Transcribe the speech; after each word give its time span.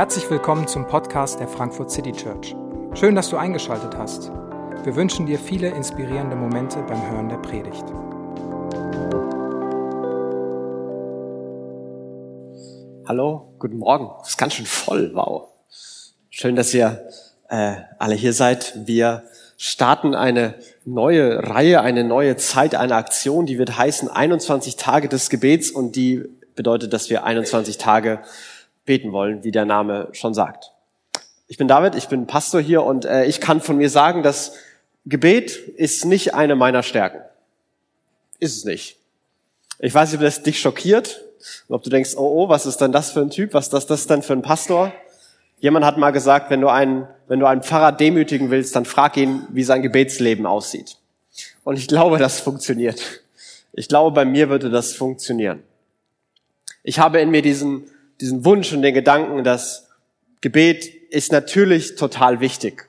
Herzlich 0.00 0.30
willkommen 0.30 0.66
zum 0.66 0.86
Podcast 0.86 1.40
der 1.40 1.46
Frankfurt 1.46 1.90
City 1.90 2.12
Church. 2.12 2.56
Schön, 2.94 3.14
dass 3.14 3.28
du 3.28 3.36
eingeschaltet 3.36 3.98
hast. 3.98 4.30
Wir 4.82 4.96
wünschen 4.96 5.26
dir 5.26 5.38
viele 5.38 5.68
inspirierende 5.68 6.36
Momente 6.36 6.82
beim 6.88 7.10
Hören 7.10 7.28
der 7.28 7.36
Predigt. 7.36 7.84
Hallo, 13.06 13.52
guten 13.58 13.76
Morgen. 13.76 14.08
Das 14.20 14.30
ist 14.30 14.38
ganz 14.38 14.54
schön 14.54 14.64
voll, 14.64 15.10
wow. 15.12 15.48
Schön, 16.30 16.56
dass 16.56 16.72
ihr 16.72 17.06
äh, 17.50 17.74
alle 17.98 18.14
hier 18.14 18.32
seid. 18.32 18.72
Wir 18.86 19.24
starten 19.58 20.14
eine 20.14 20.54
neue 20.86 21.46
Reihe, 21.46 21.82
eine 21.82 22.04
neue 22.04 22.38
Zeit, 22.38 22.74
eine 22.74 22.94
Aktion, 22.94 23.44
die 23.44 23.58
wird 23.58 23.76
heißen 23.76 24.08
21 24.08 24.76
Tage 24.76 25.10
des 25.10 25.28
Gebets 25.28 25.70
und 25.70 25.94
die 25.94 26.24
bedeutet, 26.54 26.94
dass 26.94 27.10
wir 27.10 27.24
21 27.24 27.76
Tage 27.76 28.20
beten 28.90 29.12
wollen, 29.12 29.44
wie 29.44 29.52
der 29.52 29.66
Name 29.66 30.08
schon 30.10 30.34
sagt. 30.34 30.72
Ich 31.46 31.56
bin 31.56 31.68
David, 31.68 31.94
ich 31.94 32.08
bin 32.08 32.26
Pastor 32.26 32.60
hier 32.60 32.82
und 32.82 33.04
äh, 33.04 33.24
ich 33.24 33.40
kann 33.40 33.60
von 33.60 33.76
mir 33.76 33.88
sagen, 33.88 34.24
dass 34.24 34.54
Gebet 35.06 35.52
ist 35.52 36.06
nicht 36.06 36.34
eine 36.34 36.56
meiner 36.56 36.82
Stärken. 36.82 37.20
Ist 38.40 38.56
es 38.56 38.64
nicht. 38.64 38.96
Ich 39.78 39.94
weiß 39.94 40.10
nicht, 40.10 40.18
ob 40.18 40.24
das 40.24 40.42
dich 40.42 40.58
schockiert, 40.58 41.24
ob 41.68 41.84
du 41.84 41.90
denkst, 41.90 42.16
oh, 42.16 42.42
oh, 42.42 42.48
was 42.48 42.66
ist 42.66 42.80
denn 42.80 42.90
das 42.90 43.12
für 43.12 43.20
ein 43.20 43.30
Typ, 43.30 43.54
was 43.54 43.66
ist 43.66 43.72
das, 43.72 43.86
das 43.86 44.08
denn 44.08 44.22
für 44.22 44.32
ein 44.32 44.42
Pastor? 44.42 44.92
Jemand 45.60 45.86
hat 45.86 45.96
mal 45.96 46.10
gesagt, 46.10 46.50
wenn 46.50 46.60
du 46.60 46.66
einen, 46.66 47.06
wenn 47.28 47.38
du 47.38 47.46
einen 47.46 47.62
Pfarrer 47.62 47.92
demütigen 47.92 48.50
willst, 48.50 48.74
dann 48.74 48.86
frag 48.86 49.16
ihn, 49.16 49.46
wie 49.50 49.62
sein 49.62 49.82
Gebetsleben 49.82 50.46
aussieht. 50.46 50.96
Und 51.62 51.76
ich 51.76 51.86
glaube, 51.86 52.18
das 52.18 52.40
funktioniert. 52.40 53.00
Ich 53.72 53.86
glaube, 53.86 54.12
bei 54.12 54.24
mir 54.24 54.48
würde 54.48 54.68
das 54.68 54.94
funktionieren. 54.94 55.62
Ich 56.82 56.98
habe 56.98 57.20
in 57.20 57.30
mir 57.30 57.42
diesen 57.42 57.84
diesen 58.20 58.44
Wunsch 58.44 58.72
und 58.72 58.82
den 58.82 58.94
Gedanken, 58.94 59.44
dass 59.44 59.88
Gebet 60.40 60.86
ist 61.10 61.32
natürlich 61.32 61.96
total 61.96 62.40
wichtig, 62.40 62.88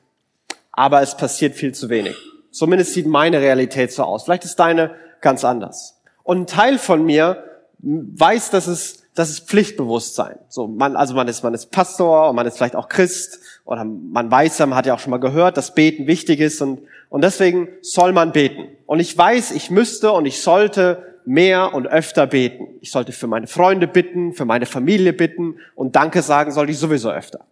aber 0.72 1.02
es 1.02 1.18
passiert 1.18 1.56
viel 1.56 1.74
zu 1.74 1.90
wenig. 1.90 2.16
Zumindest 2.52 2.94
sieht 2.94 3.08
meine 3.08 3.40
Realität 3.42 3.92
so 3.92 4.04
aus. 4.04 4.24
Vielleicht 4.24 4.46
ist 4.46 4.58
deine 4.58 4.96
ganz 5.22 5.44
anders. 5.44 6.02
Und 6.24 6.42
ein 6.42 6.48
Teil 6.48 6.78
von 6.78 7.06
mir 7.06 7.44
weiß, 7.80 8.52
dass 8.52 8.68
es, 8.68 9.04
das 9.16 9.30
ist 9.30 9.48
Pflichtbewusstsein. 9.48 10.38
So, 10.50 10.68
man, 10.68 10.96
also 10.96 11.14
man 11.14 11.28
ist, 11.28 11.44
man 11.44 11.54
ist 11.54 11.72
Pastor 11.72 12.30
und 12.30 12.36
man 12.36 12.46
ist 12.46 12.58
vielleicht 12.58 12.76
auch 12.76 12.90
Christ 12.90 13.40
oder 13.66 13.84
man 13.84 14.30
weiß, 14.30 14.59
man 14.59 14.76
hat 14.76 14.86
ja 14.86 14.94
auch 14.94 15.00
schon 15.00 15.12
mal 15.12 15.18
gehört, 15.18 15.58
dass 15.58 15.74
Beten 15.74 16.08
wichtig 16.08 16.40
ist 16.40 16.62
und, 16.62 16.82
und 17.09 17.24
deswegen 17.24 17.70
soll 17.82 18.12
man 18.12 18.32
beten. 18.32 18.68
Und 18.86 19.00
ich 19.00 19.18
weiß, 19.18 19.52
ich 19.52 19.72
müsste 19.72 20.12
und 20.12 20.26
ich 20.26 20.42
sollte 20.42 21.11
mehr 21.25 21.73
und 21.73 21.88
öfter 21.88 22.27
beten. 22.27 22.67
Ich 22.81 22.91
sollte 22.91 23.11
für 23.11 23.27
meine 23.27 23.47
Freunde 23.47 23.88
bitten, 23.88 24.33
für 24.33 24.45
meine 24.45 24.66
Familie 24.66 25.14
bitten 25.14 25.58
und 25.75 25.95
Danke 25.95 26.22
sagen 26.22 26.52
sollte 26.52 26.72
ich 26.72 26.80
sowieso 26.80 27.09
öfter. 27.09 27.45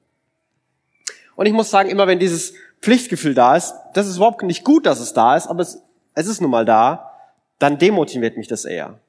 Und 1.35 1.45
ich 1.45 1.53
muss 1.53 1.69
sagen, 1.69 1.89
immer 1.89 2.07
wenn 2.07 2.19
dieses 2.19 2.53
Pflichtgefühl 2.81 3.33
da 3.33 3.55
ist, 3.55 3.73
das 3.93 4.07
ist 4.07 4.17
überhaupt 4.17 4.43
nicht 4.43 4.65
gut, 4.65 4.85
dass 4.85 4.99
es 4.99 5.13
da 5.13 5.37
ist, 5.37 5.47
aber 5.47 5.61
es, 5.61 5.81
es 6.13 6.27
ist 6.27 6.41
nun 6.41 6.51
mal 6.51 6.65
da, 6.65 7.11
dann 7.59 7.77
demotiviert 7.77 8.35
mich 8.35 8.47
das 8.47 8.65
eher. 8.65 8.99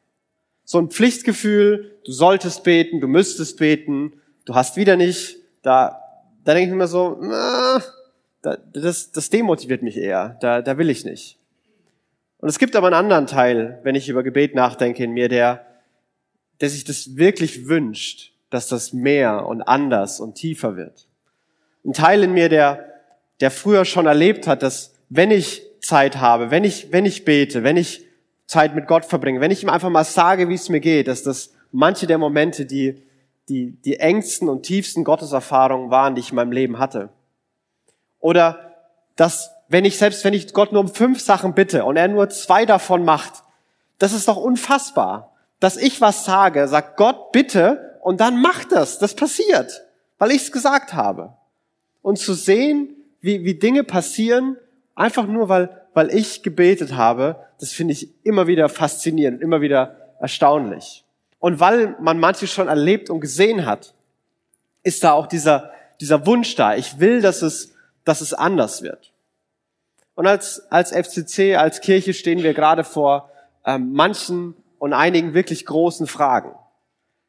So 0.64 0.78
ein 0.78 0.90
Pflichtgefühl, 0.90 1.98
du 2.04 2.12
solltest 2.12 2.62
beten, 2.62 3.00
du 3.00 3.08
müsstest 3.08 3.58
beten, 3.58 4.12
du 4.44 4.54
hast 4.54 4.76
wieder 4.76 4.96
nicht, 4.96 5.38
da, 5.62 6.00
da 6.44 6.54
denke 6.54 6.70
ich 6.70 6.76
mir 6.76 6.86
so, 6.86 7.18
na, 7.20 7.82
das, 8.42 9.10
das 9.10 9.30
demotiviert 9.30 9.82
mich 9.82 9.96
eher, 9.96 10.36
da, 10.40 10.62
da 10.62 10.78
will 10.78 10.88
ich 10.88 11.04
nicht. 11.04 11.39
Und 12.40 12.48
es 12.48 12.58
gibt 12.58 12.74
aber 12.74 12.86
einen 12.86 12.96
anderen 12.96 13.26
Teil, 13.26 13.78
wenn 13.82 13.94
ich 13.94 14.08
über 14.08 14.22
Gebet 14.22 14.54
nachdenke 14.54 15.04
in 15.04 15.12
mir, 15.12 15.28
der, 15.28 15.66
der 16.60 16.70
sich 16.70 16.84
das 16.84 17.16
wirklich 17.16 17.68
wünscht, 17.68 18.32
dass 18.48 18.66
das 18.66 18.92
mehr 18.92 19.46
und 19.46 19.62
anders 19.62 20.20
und 20.20 20.34
tiefer 20.34 20.76
wird. 20.76 21.06
Ein 21.84 21.92
Teil 21.92 22.22
in 22.24 22.32
mir, 22.32 22.48
der, 22.48 22.86
der 23.40 23.50
früher 23.50 23.84
schon 23.84 24.06
erlebt 24.06 24.46
hat, 24.46 24.62
dass 24.62 24.94
wenn 25.08 25.30
ich 25.30 25.62
Zeit 25.80 26.18
habe, 26.18 26.50
wenn 26.50 26.64
ich, 26.64 26.92
wenn 26.92 27.04
ich 27.04 27.24
bete, 27.24 27.62
wenn 27.62 27.76
ich 27.76 28.04
Zeit 28.46 28.74
mit 28.74 28.86
Gott 28.86 29.04
verbringe, 29.04 29.40
wenn 29.40 29.50
ich 29.50 29.62
ihm 29.62 29.68
einfach 29.68 29.90
mal 29.90 30.04
sage, 30.04 30.48
wie 30.48 30.54
es 30.54 30.68
mir 30.68 30.80
geht, 30.80 31.08
dass 31.08 31.22
das 31.22 31.52
manche 31.72 32.06
der 32.06 32.18
Momente, 32.18 32.66
die, 32.66 33.02
die, 33.48 33.72
die 33.84 34.00
engsten 34.00 34.48
und 34.48 34.62
tiefsten 34.62 35.04
Gotteserfahrungen 35.04 35.90
waren, 35.90 36.14
die 36.14 36.20
ich 36.20 36.30
in 36.30 36.36
meinem 36.36 36.52
Leben 36.52 36.78
hatte. 36.78 37.10
Oder 38.18 38.74
dass 39.16 39.50
wenn 39.70 39.84
ich 39.84 39.98
selbst, 39.98 40.24
wenn 40.24 40.34
ich 40.34 40.52
Gott 40.52 40.72
nur 40.72 40.80
um 40.82 40.88
fünf 40.88 41.20
Sachen 41.20 41.54
bitte 41.54 41.84
und 41.84 41.96
er 41.96 42.08
nur 42.08 42.28
zwei 42.28 42.66
davon 42.66 43.04
macht, 43.04 43.44
das 43.98 44.12
ist 44.12 44.26
doch 44.26 44.36
unfassbar. 44.36 45.36
Dass 45.60 45.76
ich 45.76 46.00
was 46.00 46.24
sage, 46.24 46.66
sagt 46.66 46.96
Gott 46.96 47.30
bitte 47.30 47.98
und 48.02 48.20
dann 48.20 48.42
macht 48.42 48.72
das. 48.72 48.98
Das 48.98 49.14
passiert, 49.14 49.84
weil 50.18 50.32
ich 50.32 50.42
es 50.42 50.52
gesagt 50.52 50.92
habe. 50.92 51.34
Und 52.02 52.18
zu 52.18 52.34
sehen, 52.34 52.96
wie, 53.20 53.44
wie 53.44 53.54
Dinge 53.54 53.84
passieren, 53.84 54.56
einfach 54.96 55.26
nur 55.26 55.48
weil, 55.48 55.70
weil 55.94 56.12
ich 56.12 56.42
gebetet 56.42 56.96
habe, 56.96 57.36
das 57.60 57.70
finde 57.70 57.92
ich 57.92 58.08
immer 58.24 58.48
wieder 58.48 58.68
faszinierend, 58.68 59.40
immer 59.40 59.60
wieder 59.60 59.96
erstaunlich. 60.18 61.04
Und 61.38 61.60
weil 61.60 61.94
man 62.00 62.18
manches 62.18 62.50
schon 62.50 62.66
erlebt 62.66 63.08
und 63.08 63.20
gesehen 63.20 63.66
hat, 63.66 63.94
ist 64.82 65.04
da 65.04 65.12
auch 65.12 65.28
dieser, 65.28 65.70
dieser 66.00 66.26
Wunsch 66.26 66.56
da. 66.56 66.74
Ich 66.74 66.98
will, 66.98 67.22
dass 67.22 67.42
es, 67.42 67.72
dass 68.04 68.20
es 68.20 68.34
anders 68.34 68.82
wird. 68.82 69.12
Und 70.20 70.26
als, 70.26 70.70
als 70.70 70.92
FCC, 70.92 71.56
als 71.56 71.80
Kirche 71.80 72.12
stehen 72.12 72.42
wir 72.42 72.52
gerade 72.52 72.84
vor 72.84 73.30
ähm, 73.64 73.94
manchen 73.94 74.54
und 74.78 74.92
einigen 74.92 75.32
wirklich 75.32 75.64
großen 75.64 76.06
Fragen. 76.06 76.54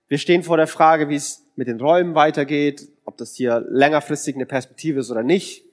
Wir 0.09 0.17
stehen 0.17 0.43
vor 0.43 0.57
der 0.57 0.67
Frage, 0.67 1.07
wie 1.07 1.15
es 1.15 1.41
mit 1.55 1.69
den 1.69 1.79
Räumen 1.79 2.15
weitergeht, 2.15 2.89
ob 3.05 3.15
das 3.15 3.33
hier 3.33 3.65
längerfristig 3.69 4.35
eine 4.35 4.45
Perspektive 4.45 4.99
ist 4.99 5.09
oder 5.09 5.23
nicht. 5.23 5.63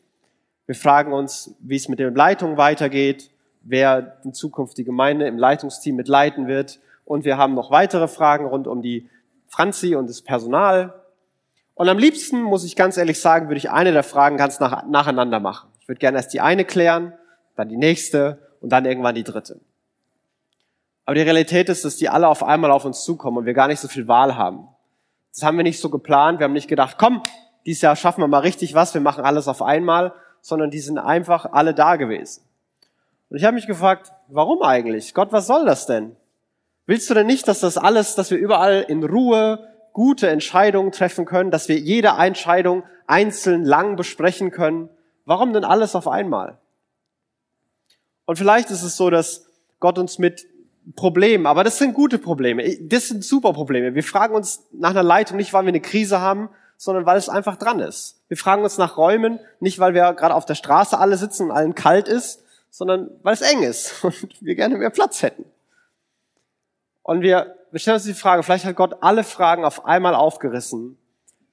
Wir 0.67 0.77
fragen 0.77 1.13
uns, 1.13 1.57
wie 1.59 1.75
es 1.75 1.89
mit 1.89 1.99
den 1.99 2.15
Leitungen 2.15 2.57
weitergeht, 2.57 3.33
wer 3.63 4.19
in 4.23 4.33
Zukunft 4.33 4.79
die 4.79 4.85
Gemeinde 4.85 5.27
im 5.27 5.39
Leitungsteam 5.39 5.97
mit 5.97 6.07
leiten 6.07 6.47
wird. 6.47 6.79
Und 7.05 7.25
wir 7.25 7.37
haben 7.37 7.57
noch 7.57 7.73
weitere 7.73 8.07
Fragen 8.07 8.47
rund 8.47 8.69
um 8.69 8.81
die 8.81 9.09
Franzi 9.49 9.97
und 9.97 10.09
das 10.09 10.23
Personal. 10.23 10.95
Und 11.75 11.89
am 11.89 11.99
liebsten, 11.99 12.41
muss 12.43 12.63
ich 12.63 12.77
ganz 12.77 12.97
ehrlich 12.97 13.21
sagen, 13.21 13.49
würde 13.49 13.59
ich 13.59 13.71
eine 13.71 13.91
der 13.91 14.05
Fragen 14.05 14.37
ganz 14.37 14.61
nach, 14.61 14.87
nacheinander 14.87 15.41
machen. 15.41 15.69
Ich 15.89 15.91
würde 15.91 16.01
gerne 16.01 16.19
erst 16.19 16.35
die 16.35 16.43
eine 16.43 16.67
klären, 16.67 17.15
dann 17.57 17.71
die 17.71 17.79
nächste 17.79 18.47
und 18.61 18.69
dann 18.69 18.85
irgendwann 18.85 19.15
die 19.15 19.25
dritte. 19.25 19.59
Aber 21.07 21.15
die 21.15 21.23
Realität 21.23 21.71
ist, 21.71 21.83
dass 21.87 21.97
die 21.97 22.11
alle 22.11 22.29
auf 22.29 22.43
einmal 22.43 22.71
auf 22.73 22.85
uns 22.85 23.05
zukommen 23.05 23.39
und 23.39 23.47
wir 23.47 23.55
gar 23.55 23.69
nicht 23.69 23.81
so 23.81 23.89
viel 23.89 24.07
Wahl 24.07 24.37
haben. 24.37 24.69
Das 25.33 25.43
haben 25.43 25.57
wir 25.57 25.65
nicht 25.65 25.81
so 25.81 25.89
geplant. 25.89 26.41
Wir 26.41 26.45
haben 26.45 26.53
nicht 26.53 26.69
gedacht, 26.69 26.97
komm, 26.99 27.23
dieses 27.65 27.81
Jahr 27.81 27.97
schaffen 27.97 28.21
wir 28.21 28.29
mal 28.29 28.41
richtig 28.41 28.75
was, 28.75 28.93
wir 28.93 29.01
machen 29.01 29.25
alles 29.25 29.49
auf 29.49 29.63
einmal, 29.63 30.13
sondern 30.43 30.71
die 30.71 30.81
sind 30.81 30.99
einfach 30.99 31.47
alle 31.53 31.73
da 31.73 31.97
gewesen. 31.97 32.43
Und 33.31 33.39
ich 33.39 33.45
habe 33.45 33.55
mich 33.55 33.67
gefragt, 33.67 34.13
warum 34.27 34.61
eigentlich? 34.61 35.15
Gott, 35.15 35.33
was 35.33 35.47
soll 35.47 35.65
das 35.65 35.87
denn? 35.87 36.17
Willst 36.85 37.09
du 37.09 37.15
denn 37.15 37.27
nicht, 37.27 37.49
dass 37.49 37.61
das 37.61 37.79
alles, 37.79 38.15
dass 38.15 38.31
wir 38.31 38.37
überall 38.37 38.85
in 38.87 39.03
Ruhe 39.03 39.67
gute 39.95 40.29
Entscheidungen 40.29 40.93
treffen 40.93 41.25
können, 41.25 41.51
dass 41.51 41.71
wir 41.71 41.79
jede 41.79 42.09
Entscheidung 42.09 42.83
einzeln 43.07 43.65
lang 43.65 43.97
besprechen 43.97 44.51
können? 44.51 44.91
Warum 45.29 45.53
denn 45.53 45.65
alles 45.65 45.95
auf 45.95 46.09
einmal? 46.09 46.57
Und 48.25 48.39
vielleicht 48.39 48.71
ist 48.71 48.83
es 48.83 48.97
so, 48.97 49.11
dass 49.11 49.45
Gott 49.79 49.99
uns 49.99 50.19
mit 50.19 50.47
Problemen, 50.97 51.45
aber 51.45 51.65
das 51.65 51.77
sind 51.77 51.93
gute 51.93 52.19
Probleme, 52.19 52.79
das 52.81 53.09
sind 53.09 53.23
super 53.23 53.53
Probleme. 53.53 53.95
Wir 53.95 54.03
fragen 54.03 54.35
uns 54.35 54.65
nach 54.73 54.89
einer 54.89 55.03
Leitung 55.03 55.37
nicht, 55.37 55.53
weil 55.53 55.65
wir 55.65 55.69
eine 55.69 55.83
Krise 55.83 56.23
haben, 56.23 56.49
sondern 56.79 57.05
weil 57.05 57.19
es 57.19 57.29
einfach 57.29 57.57
dran 57.57 57.79
ist. 57.79 58.23
Wir 58.29 58.39
fragen 58.39 58.63
uns 58.63 58.79
nach 58.79 58.97
Räumen, 58.97 59.39
nicht 59.61 59.79
weil 59.79 59.93
wir 59.93 60.15
gerade 60.15 60.35
auf 60.35 60.47
der 60.47 60.55
Straße 60.55 60.99
alle 60.99 61.19
sitzen 61.19 61.51
und 61.51 61.51
allen 61.51 61.75
kalt 61.75 62.09
ist, 62.09 62.43
sondern 62.71 63.11
weil 63.23 63.35
es 63.35 63.43
eng 63.43 63.63
ist 63.63 64.03
und 64.03 64.41
wir 64.41 64.55
gerne 64.55 64.79
mehr 64.79 64.89
Platz 64.89 65.21
hätten. 65.21 65.45
Und 67.03 67.21
wir, 67.21 67.55
wir 67.71 67.81
stellen 67.81 67.97
uns 67.97 68.05
die 68.05 68.15
Frage, 68.15 68.43
vielleicht 68.43 68.65
hat 68.65 68.77
Gott 68.77 68.97
alle 69.03 69.25
Fragen 69.25 69.67
auf 69.67 69.85
einmal 69.85 70.15
aufgerissen, 70.15 70.97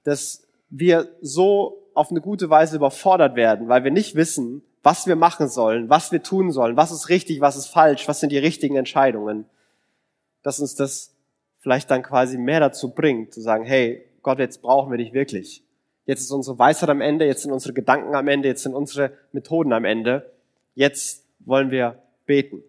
dass 0.06 0.44
wir 0.70 1.10
so 1.22 1.85
auf 1.96 2.12
eine 2.12 2.22
gute 2.22 2.50
Weise 2.50 2.76
überfordert 2.76 3.36
werden, 3.36 3.68
weil 3.68 3.84
wir 3.84 3.92
nicht 3.92 4.16
wissen, 4.16 4.62
was 4.84 5.08
wir 5.08 5.16
machen 5.16 5.48
sollen, 5.48 5.90
was 5.90 6.12
wir 6.12 6.22
tun 6.22 6.52
sollen, 6.52 6.78
was 6.78 6.92
ist 6.92 7.10
richtig, 7.10 7.42
was 7.42 7.56
ist 7.56 7.68
falsch, 7.68 8.08
was 8.08 8.20
sind 8.20 8.32
die 8.32 8.38
richtigen 8.38 8.76
Entscheidungen, 8.76 9.46
dass 10.44 10.60
uns 10.60 10.76
das 10.76 11.16
vielleicht 11.60 11.90
dann 11.90 12.04
quasi 12.04 12.38
mehr 12.38 12.60
dazu 12.60 12.94
bringt, 12.94 13.34
zu 13.34 13.42
sagen, 13.42 13.64
hey, 13.64 14.06
Gott, 14.22 14.38
jetzt 14.38 14.62
brauchen 14.62 14.92
wir 14.92 14.98
dich 14.98 15.14
wirklich. 15.14 15.64
Jetzt 16.06 16.22
ist 16.22 16.32
unsere 16.32 16.60
Weisheit 16.60 16.90
am 16.90 17.02
Ende, 17.02 17.26
jetzt 17.26 17.42
sind 17.42 17.52
unsere 17.52 17.74
Gedanken 17.74 18.14
am 18.14 18.28
Ende, 18.28 18.48
jetzt 18.48 18.62
sind 18.62 18.76
unsere 18.76 19.12
Methoden 19.32 19.74
am 19.74 19.86
Ende. 19.86 20.32
Jetzt 20.76 21.26
wollen 21.40 21.72
wir 21.72 22.00
beten. 22.28 22.64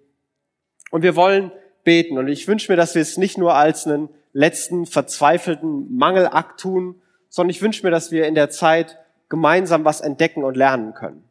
Und 0.91 1.03
wir 1.03 1.17
wollen 1.17 1.53
beten. 1.85 2.17
Und 2.17 2.29
ich 2.29 2.49
wünsche 2.49 2.73
mir, 2.73 2.77
dass 2.77 2.95
wir 2.95 3.03
es 3.03 3.19
nicht 3.19 3.37
nur 3.37 3.55
als 3.55 3.87
einen 3.87 4.09
letzten 4.33 4.87
verzweifelten 4.87 5.95
Mangelakt 5.95 6.61
tun, 6.61 7.01
sondern 7.29 7.51
ich 7.51 7.61
wünsche 7.61 7.85
mir, 7.85 7.91
dass 7.91 8.11
wir 8.11 8.27
in 8.27 8.35
der 8.35 8.49
Zeit 8.49 8.99
gemeinsam 9.29 9.85
was 9.85 10.01
entdecken 10.01 10.45
und 10.45 10.57
lernen 10.57 10.95
können. 10.95 11.25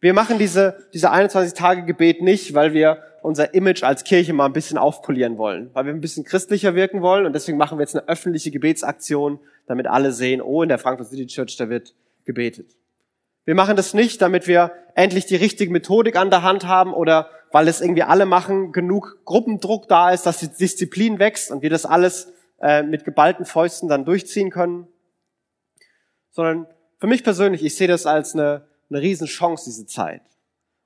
Wir 0.00 0.14
machen 0.14 0.38
diese, 0.38 0.88
diese 0.92 1.10
21 1.10 1.54
Tage 1.54 1.84
Gebet 1.84 2.22
nicht, 2.22 2.54
weil 2.54 2.72
wir 2.72 3.02
unser 3.22 3.54
Image 3.54 3.84
als 3.84 4.02
Kirche 4.02 4.32
mal 4.32 4.46
ein 4.46 4.52
bisschen 4.52 4.78
aufpolieren 4.78 5.38
wollen, 5.38 5.70
weil 5.74 5.86
wir 5.86 5.92
ein 5.92 6.00
bisschen 6.00 6.24
christlicher 6.24 6.74
wirken 6.74 7.02
wollen 7.02 7.24
und 7.24 7.34
deswegen 7.34 7.56
machen 7.56 7.78
wir 7.78 7.82
jetzt 7.82 7.94
eine 7.94 8.08
öffentliche 8.08 8.50
Gebetsaktion, 8.50 9.38
damit 9.66 9.86
alle 9.86 10.12
sehen, 10.12 10.42
oh, 10.42 10.62
in 10.62 10.68
der 10.68 10.78
Frankfurt 10.78 11.08
City 11.08 11.26
Church, 11.26 11.56
da 11.56 11.68
wird 11.68 11.94
gebetet. 12.24 12.76
Wir 13.44 13.54
machen 13.54 13.76
das 13.76 13.94
nicht, 13.94 14.20
damit 14.22 14.46
wir 14.46 14.72
endlich 14.94 15.26
die 15.26 15.36
richtige 15.36 15.72
Methodik 15.72 16.16
an 16.16 16.30
der 16.30 16.42
Hand 16.42 16.66
haben 16.66 16.92
oder 16.92 17.30
weil 17.52 17.68
es 17.68 17.80
irgendwie 17.80 18.02
alle 18.02 18.26
machen, 18.26 18.72
genug 18.72 19.18
Gruppendruck 19.24 19.86
da 19.88 20.10
ist, 20.10 20.26
dass 20.26 20.38
die 20.38 20.48
Disziplin 20.48 21.18
wächst 21.18 21.50
und 21.50 21.62
wir 21.62 21.70
das 21.70 21.84
alles 21.84 22.32
äh, 22.60 22.82
mit 22.82 23.04
geballten 23.04 23.44
Fäusten 23.44 23.88
dann 23.88 24.04
durchziehen 24.04 24.50
können. 24.50 24.88
Sondern 26.30 26.66
für 27.02 27.08
mich 27.08 27.24
persönlich, 27.24 27.64
ich 27.64 27.74
sehe 27.74 27.88
das 27.88 28.06
als 28.06 28.32
eine, 28.32 28.62
eine 28.88 29.02
Riesenchance, 29.02 29.64
diese 29.64 29.86
Zeit. 29.86 30.22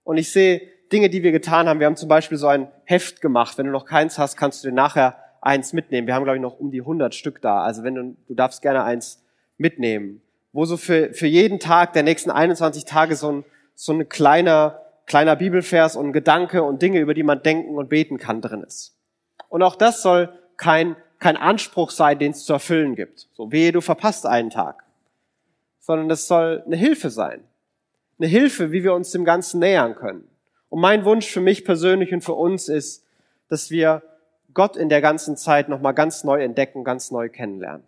Und 0.02 0.16
ich 0.16 0.32
sehe 0.32 0.62
Dinge, 0.90 1.10
die 1.10 1.22
wir 1.22 1.30
getan 1.30 1.68
haben. 1.68 1.78
Wir 1.78 1.84
haben 1.84 1.96
zum 1.96 2.08
Beispiel 2.08 2.38
so 2.38 2.46
ein 2.46 2.68
Heft 2.84 3.20
gemacht. 3.20 3.58
Wenn 3.58 3.66
du 3.66 3.72
noch 3.72 3.84
keins 3.84 4.18
hast, 4.18 4.34
kannst 4.38 4.64
du 4.64 4.68
dir 4.68 4.74
nachher 4.74 5.18
eins 5.42 5.74
mitnehmen. 5.74 6.06
Wir 6.06 6.14
haben, 6.14 6.24
glaube 6.24 6.38
ich, 6.38 6.42
noch 6.42 6.58
um 6.58 6.70
die 6.70 6.80
100 6.80 7.14
Stück 7.14 7.42
da. 7.42 7.60
Also 7.60 7.82
wenn 7.82 7.94
du, 7.94 8.16
du 8.28 8.34
darfst 8.34 8.62
gerne 8.62 8.82
eins 8.82 9.22
mitnehmen. 9.58 10.22
Wo 10.54 10.64
so 10.64 10.78
für, 10.78 11.12
für 11.12 11.26
jeden 11.26 11.60
Tag 11.60 11.92
der 11.92 12.02
nächsten 12.02 12.30
21 12.30 12.86
Tage 12.86 13.14
so 13.14 13.30
ein, 13.32 13.44
so 13.74 13.92
ein 13.92 14.08
kleiner, 14.08 14.80
kleiner 15.04 15.36
Bibelvers 15.36 15.96
und 15.96 16.14
Gedanke 16.14 16.62
und 16.62 16.80
Dinge, 16.80 16.98
über 17.00 17.12
die 17.12 17.24
man 17.24 17.42
denken 17.42 17.76
und 17.76 17.90
beten 17.90 18.16
kann, 18.16 18.40
drin 18.40 18.62
ist. 18.62 18.96
Und 19.50 19.62
auch 19.62 19.76
das 19.76 20.00
soll 20.00 20.32
kein, 20.56 20.96
kein 21.18 21.36
Anspruch 21.36 21.90
sein, 21.90 22.18
den 22.18 22.30
es 22.30 22.46
zu 22.46 22.54
erfüllen 22.54 22.94
gibt. 22.94 23.28
So, 23.34 23.52
wehe, 23.52 23.70
du 23.70 23.82
verpasst 23.82 24.24
einen 24.24 24.48
Tag. 24.48 24.85
Sondern 25.86 26.10
es 26.10 26.26
soll 26.26 26.64
eine 26.66 26.74
Hilfe 26.74 27.10
sein. 27.10 27.44
Eine 28.18 28.26
Hilfe, 28.26 28.72
wie 28.72 28.82
wir 28.82 28.92
uns 28.92 29.12
dem 29.12 29.24
Ganzen 29.24 29.60
nähern 29.60 29.94
können. 29.94 30.28
Und 30.68 30.80
mein 30.80 31.04
Wunsch 31.04 31.30
für 31.30 31.40
mich 31.40 31.64
persönlich 31.64 32.12
und 32.12 32.22
für 32.22 32.32
uns 32.32 32.68
ist, 32.68 33.04
dass 33.48 33.70
wir 33.70 34.02
Gott 34.52 34.76
in 34.76 34.88
der 34.88 35.00
ganzen 35.00 35.36
Zeit 35.36 35.68
nochmal 35.68 35.94
ganz 35.94 36.24
neu 36.24 36.42
entdecken, 36.42 36.82
ganz 36.82 37.12
neu 37.12 37.28
kennenlernen. 37.28 37.84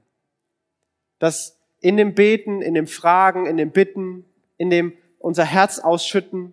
Dass 1.19 1.59
in 1.81 1.97
dem 1.97 2.15
Beten, 2.15 2.63
in 2.63 2.75
dem 2.75 2.87
Fragen, 2.87 3.47
in 3.47 3.57
dem 3.57 3.73
Bitten, 3.73 4.25
in 4.59 4.71
dem 4.71 4.93
unser 5.19 5.45
Herz 5.45 5.81
ausschütten, 5.81 6.53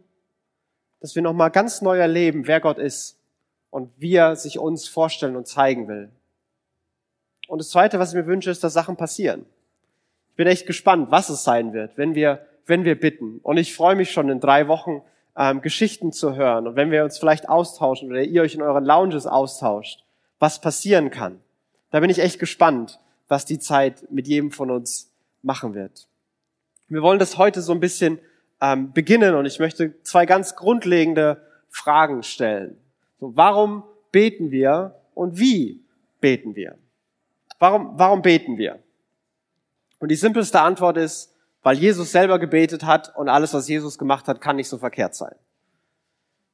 dass 1.00 1.13
wir 1.13 1.21
nochmal 1.21 1.51
ganz 1.51 1.83
neu 1.83 2.00
erleben, 2.00 2.48
wer 2.48 2.59
Gott 2.59 2.80
ist 2.80 3.19
und 3.69 3.91
wie 4.00 4.15
er 4.15 4.36
sich 4.36 4.57
uns 4.57 4.88
vorstellen 4.88 5.36
und 5.36 5.48
zeigen 5.48 5.88
will. 5.88 6.09
Und 7.48 7.59
das 7.59 7.69
Zweite, 7.69 8.00
was 8.00 8.09
ich 8.09 8.15
mir 8.15 8.25
wünsche, 8.25 8.50
ist, 8.50 8.63
dass 8.63 8.74
Sachen 8.74 8.98
passieren. 8.98 9.45
Ich 10.35 10.37
bin 10.37 10.47
echt 10.47 10.67
gespannt, 10.67 11.11
was 11.11 11.29
es 11.29 11.45
sein 11.45 11.71
wird, 11.71 11.97
wenn 11.97 12.13
wir, 12.13 12.45
wenn 12.65 12.83
wir 12.83 12.99
bitten. 12.99 13.39
Und 13.41 13.55
ich 13.55 13.73
freue 13.73 13.95
mich 13.95 14.11
schon 14.11 14.27
in 14.27 14.41
drei 14.41 14.67
Wochen, 14.67 15.01
ähm, 15.37 15.61
Geschichten 15.61 16.11
zu 16.11 16.35
hören. 16.35 16.67
Und 16.67 16.75
wenn 16.75 16.91
wir 16.91 17.05
uns 17.05 17.17
vielleicht 17.17 17.47
austauschen 17.47 18.09
oder 18.09 18.21
ihr 18.21 18.41
euch 18.41 18.53
in 18.53 18.61
euren 18.61 18.83
Lounges 18.83 19.27
austauscht, 19.27 20.03
was 20.37 20.59
passieren 20.59 21.09
kann. 21.09 21.39
Da 21.89 22.01
bin 22.01 22.09
ich 22.09 22.19
echt 22.19 22.37
gespannt, 22.37 22.99
was 23.29 23.45
die 23.45 23.59
Zeit 23.59 24.11
mit 24.11 24.27
jedem 24.27 24.51
von 24.51 24.71
uns 24.71 25.09
machen 25.41 25.73
wird. 25.73 26.09
Wir 26.89 27.01
wollen 27.01 27.19
das 27.19 27.38
heute 27.38 27.61
so 27.61 27.71
ein 27.71 27.79
bisschen 27.79 28.19
ähm, 28.59 28.91
beginnen 28.91 29.35
und 29.35 29.45
ich 29.45 29.59
möchte 29.59 30.01
zwei 30.03 30.25
ganz 30.25 30.57
grundlegende 30.57 31.41
Fragen 31.69 32.23
stellen. 32.23 32.75
So, 33.21 33.38
warum 33.38 33.83
beten 34.11 34.51
wir 34.51 34.95
und 35.13 35.39
wie 35.39 35.79
beten 36.19 36.57
wir? 36.57 36.77
Warum, 37.57 37.97
warum 37.97 38.21
beten 38.21 38.57
wir? 38.57 38.79
Und 40.05 40.09
die 40.09 40.15
simpelste 40.17 40.61
Antwort 40.61 40.97
ist, 40.97 41.33
weil 41.63 41.79
Jesus 41.79 42.11
selber 42.11 42.37
gebetet 42.37 42.85
hat 42.85 43.15
und 43.17 43.27
alles, 43.27 43.55
was 43.55 43.67
Jesus 43.67 43.97
gemacht 43.97 44.27
hat, 44.27 44.39
kann 44.39 44.55
nicht 44.55 44.69
so 44.69 44.77
verkehrt 44.77 45.15
sein. 45.15 45.33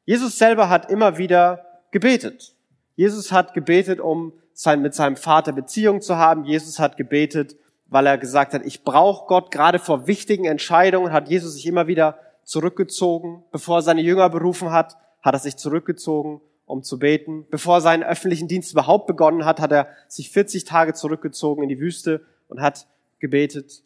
Jesus 0.05 0.37
selber 0.37 0.69
hat 0.69 0.89
immer 0.89 1.17
wieder 1.17 1.65
gebetet. 1.91 2.55
Jesus 2.95 3.33
hat 3.33 3.53
gebetet, 3.53 3.99
um 3.99 4.31
sein, 4.53 4.81
mit 4.81 4.95
seinem 4.95 5.17
Vater 5.17 5.51
Beziehung 5.51 5.99
zu 5.99 6.15
haben. 6.15 6.45
Jesus 6.45 6.79
hat 6.79 6.95
gebetet, 6.95 7.57
weil 7.87 8.07
er 8.07 8.17
gesagt 8.17 8.53
hat, 8.53 8.65
ich 8.65 8.85
brauche 8.85 9.27
Gott. 9.27 9.51
Gerade 9.51 9.79
vor 9.79 10.07
wichtigen 10.07 10.45
Entscheidungen 10.45 11.11
hat 11.11 11.27
Jesus 11.27 11.55
sich 11.55 11.65
immer 11.65 11.87
wieder 11.87 12.19
zurückgezogen. 12.45 13.43
Bevor 13.51 13.79
er 13.79 13.81
seine 13.81 14.01
Jünger 14.01 14.29
berufen 14.29 14.71
hat, 14.71 14.95
hat 15.21 15.35
er 15.35 15.39
sich 15.39 15.57
zurückgezogen, 15.57 16.39
um 16.65 16.83
zu 16.83 16.99
beten. 16.99 17.45
Bevor 17.49 17.79
er 17.79 17.81
seinen 17.81 18.03
öffentlichen 18.03 18.47
Dienst 18.47 18.71
überhaupt 18.71 19.07
begonnen 19.07 19.43
hat, 19.43 19.59
hat 19.59 19.73
er 19.73 19.89
sich 20.07 20.29
40 20.29 20.63
Tage 20.63 20.93
zurückgezogen 20.93 21.63
in 21.63 21.67
die 21.67 21.81
Wüste 21.81 22.21
und 22.47 22.61
hat 22.61 22.87
gebetet. 23.21 23.83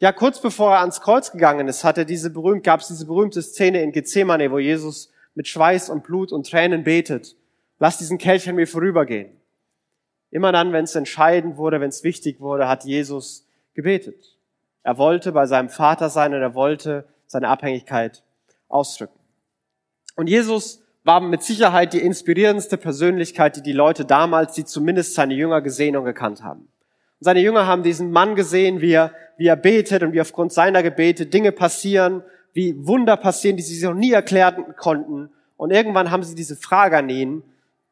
Ja, 0.00 0.10
kurz 0.10 0.40
bevor 0.40 0.72
er 0.72 0.80
ans 0.80 1.00
Kreuz 1.00 1.30
gegangen 1.30 1.68
ist, 1.68 1.84
hat 1.84 1.98
er 1.98 2.04
diese 2.04 2.30
berühmt, 2.30 2.64
gab 2.64 2.80
es 2.80 2.88
diese 2.88 3.06
berühmte 3.06 3.40
Szene 3.42 3.82
in 3.82 3.92
Gethsemane, 3.92 4.50
wo 4.50 4.58
Jesus 4.58 5.12
mit 5.36 5.46
Schweiß 5.46 5.88
und 5.90 6.02
Blut 6.02 6.32
und 6.32 6.50
Tränen 6.50 6.82
betet 6.82 7.36
lass 7.78 7.98
diesen 7.98 8.18
Kelch 8.18 8.48
an 8.48 8.56
mir 8.56 8.66
vorübergehen. 8.66 9.30
Immer 10.30 10.52
dann, 10.52 10.72
wenn 10.72 10.84
es 10.84 10.94
entscheidend 10.94 11.56
wurde, 11.56 11.80
wenn 11.80 11.88
es 11.88 12.04
wichtig 12.04 12.40
wurde, 12.40 12.68
hat 12.68 12.84
Jesus 12.84 13.46
gebetet. 13.74 14.36
Er 14.82 14.98
wollte 14.98 15.32
bei 15.32 15.46
seinem 15.46 15.68
Vater 15.68 16.10
sein 16.10 16.34
und 16.34 16.40
er 16.40 16.54
wollte 16.54 17.06
seine 17.26 17.48
Abhängigkeit 17.48 18.22
ausdrücken. 18.68 19.18
Und 20.16 20.28
Jesus 20.28 20.82
war 21.04 21.20
mit 21.20 21.42
Sicherheit 21.42 21.92
die 21.92 22.00
inspirierendste 22.00 22.76
Persönlichkeit, 22.76 23.56
die 23.56 23.62
die 23.62 23.72
Leute 23.72 24.04
damals, 24.04 24.52
die 24.54 24.64
zumindest 24.64 25.14
seine 25.14 25.34
Jünger 25.34 25.62
gesehen 25.62 25.96
und 25.96 26.04
gekannt 26.04 26.42
haben. 26.42 26.68
Und 27.20 27.24
seine 27.24 27.40
Jünger 27.40 27.66
haben 27.66 27.82
diesen 27.82 28.10
Mann 28.10 28.34
gesehen, 28.34 28.80
wie 28.80 28.92
er, 28.92 29.12
wie 29.36 29.46
er 29.46 29.56
betet 29.56 30.02
und 30.02 30.12
wie 30.12 30.20
aufgrund 30.20 30.52
seiner 30.52 30.82
Gebete 30.82 31.26
Dinge 31.26 31.52
passieren, 31.52 32.22
wie 32.52 32.74
Wunder 32.86 33.16
passieren, 33.16 33.56
die 33.56 33.62
sie 33.62 33.74
sich 33.74 33.84
noch 33.84 33.94
nie 33.94 34.12
erklären 34.12 34.74
konnten. 34.76 35.30
Und 35.56 35.70
irgendwann 35.70 36.10
haben 36.10 36.22
sie 36.22 36.34
diese 36.34 36.56
Frage 36.56 36.96
an 36.96 37.08
ihn, 37.08 37.42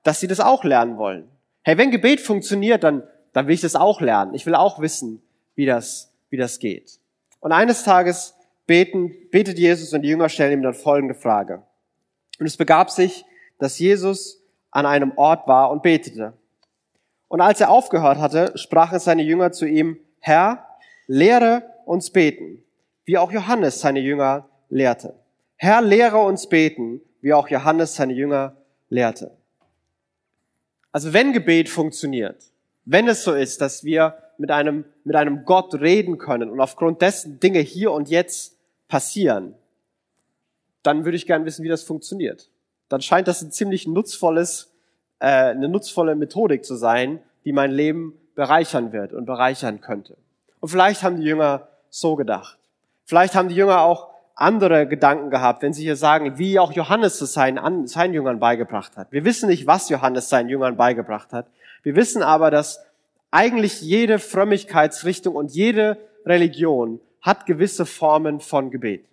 dass 0.03 0.21
sie 0.21 0.29
das 0.29 0.41
auch 0.41 0.65
lernen 0.65 0.99
wollen. 0.99 1.29
Hey, 1.63 1.79
wenn 1.79 1.91
Gebet 1.91 2.21
funktioniert, 2.21 2.85
dann, 2.85 3.03
dann 3.33 3.49
will 3.49 3.55
ich 3.55 3.61
das 3.61 3.75
auch 3.75 4.01
lernen. 4.01 4.35
Ich 4.35 4.47
will 4.47 4.55
auch 4.55 4.81
wissen, 4.81 5.21
wie 5.57 5.67
das, 5.67 6.13
wie 6.31 6.37
das 6.37 6.61
geht. 6.61 7.01
Und 7.41 7.53
eines 7.53 7.83
Tages 7.83 8.35
beten, 8.67 9.13
betet 9.31 9.59
Jesus 9.59 9.93
und 9.93 10.03
die 10.03 10.09
Jünger 10.09 10.29
stellen 10.29 10.53
ihm 10.53 10.63
dann 10.63 10.75
folgende 10.75 11.15
Frage. 11.15 11.63
Und 12.39 12.47
es 12.47 12.57
begab 12.57 12.91
sich, 12.91 13.25
dass 13.59 13.79
Jesus 13.79 14.43
an 14.71 14.87
einem 14.87 15.13
Ort 15.17 15.49
war 15.49 15.71
und 15.71 15.83
betete. 15.83 16.35
Und 17.29 17.41
als 17.41 17.61
er 17.61 17.71
aufgehört 17.71 18.19
hatte, 18.19 18.57
sprachen 18.57 18.99
seine 18.99 19.23
Jünger 19.23 19.53
zu 19.53 19.67
ihm, 19.67 19.99
Herr, 20.21 20.67
lehre 21.07 21.63
uns 21.85 22.11
beten, 22.11 22.63
wie 23.05 23.19
auch 23.19 23.33
Johannes 23.33 23.81
seine 23.81 24.01
Jünger 24.01 24.49
lehrte. 24.69 25.15
Herr, 25.57 25.83
lehre 25.83 26.19
uns 26.19 26.49
beten, 26.49 27.01
wie 27.21 27.33
auch 27.33 27.49
Johannes 27.49 27.95
seine 27.95 28.13
Jünger 28.13 28.57
lehrte. 28.89 29.37
Also 30.93 31.13
wenn 31.13 31.33
Gebet 31.33 31.69
funktioniert, 31.69 32.45
wenn 32.85 33.09
es 33.09 33.25
so 33.25 33.35
ist, 33.35 33.61
dass 33.61 33.85
wir 33.85 34.17
mit 34.39 34.51
einem, 34.51 34.85
mit 35.05 35.17
einem 35.17 35.45
Gott 35.45 35.75
reden 35.75 36.19
können 36.19 36.51
und 36.51 36.61
aufgrund 36.61 37.03
dessen 37.03 37.41
Dinge 37.41 37.61
hier 37.61 37.93
und 37.93 38.09
jetzt 38.09 38.57
passieren, 38.89 39.55
dann 40.83 41.05
würde 41.05 41.17
ich 41.17 41.27
gerne 41.27 41.45
wissen, 41.45 41.65
wie 41.65 41.69
das 41.69 41.83
funktioniert. 41.83 42.49
Dann 42.89 43.01
scheint 43.01 43.27
das 43.27 43.43
ein 43.43 43.51
ziemlich 43.51 43.87
nutzvolles, 43.89 44.73
äh, 45.19 45.27
eine 45.27 45.69
nutzvolle 45.69 46.15
Methodik 46.15 46.65
zu 46.65 46.77
sein, 46.77 47.21
die 47.45 47.53
mein 47.53 47.71
Leben 47.71 48.15
bereichern 48.35 48.93
wird 48.93 49.13
und 49.13 49.25
bereichern 49.27 49.81
könnte. 49.81 50.17
Und 50.61 50.69
vielleicht 50.69 51.03
haben 51.03 51.21
die 51.21 51.27
Jünger 51.27 51.69
so 51.91 52.17
gedacht. 52.17 52.59
Vielleicht 53.05 53.35
haben 53.35 53.49
die 53.49 53.55
Jünger 53.55 53.81
auch 53.81 54.09
andere 54.35 54.87
Gedanken 54.87 55.31
gehabt, 55.31 55.63
wenn 55.63 55.73
sie 55.73 55.83
hier 55.83 55.97
sagen, 55.97 56.39
wie 56.39 56.59
auch 56.59 56.73
Johannes 56.73 57.21
es 57.21 57.33
seinen, 57.33 57.87
seinen 57.87 58.13
Jüngern 58.13 58.39
beigebracht 58.39 58.97
hat. 58.97 59.11
Wir 59.11 59.25
wissen 59.25 59.49
nicht, 59.49 59.67
was 59.67 59.89
Johannes 59.89 60.29
seinen 60.29 60.51
Jüngern 60.51 60.77
beigebracht 60.77 61.33
hat. 61.33 61.47
Wir 61.83 61.97
wissen 61.97 62.23
aber, 62.23 62.51
dass 62.51 62.85
eigentlich 63.31 63.81
jede 63.81 64.19
Frömmigkeitsrichtung 64.19 65.35
und 65.37 65.53
jede 65.53 65.97
Religion 66.27 67.01
hat 67.23 67.47
gewisse 67.47 67.87
Formen 67.87 68.41
von 68.41 68.71
Gebet. 68.71 69.07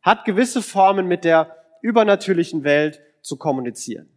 Hat 0.00 0.24
gewisse 0.24 0.62
Formen 0.62 1.08
mit 1.08 1.24
der 1.24 1.56
übernatürlichen 1.80 2.64
Welt 2.64 3.00
zu 3.20 3.36
kommunizieren. 3.36 4.11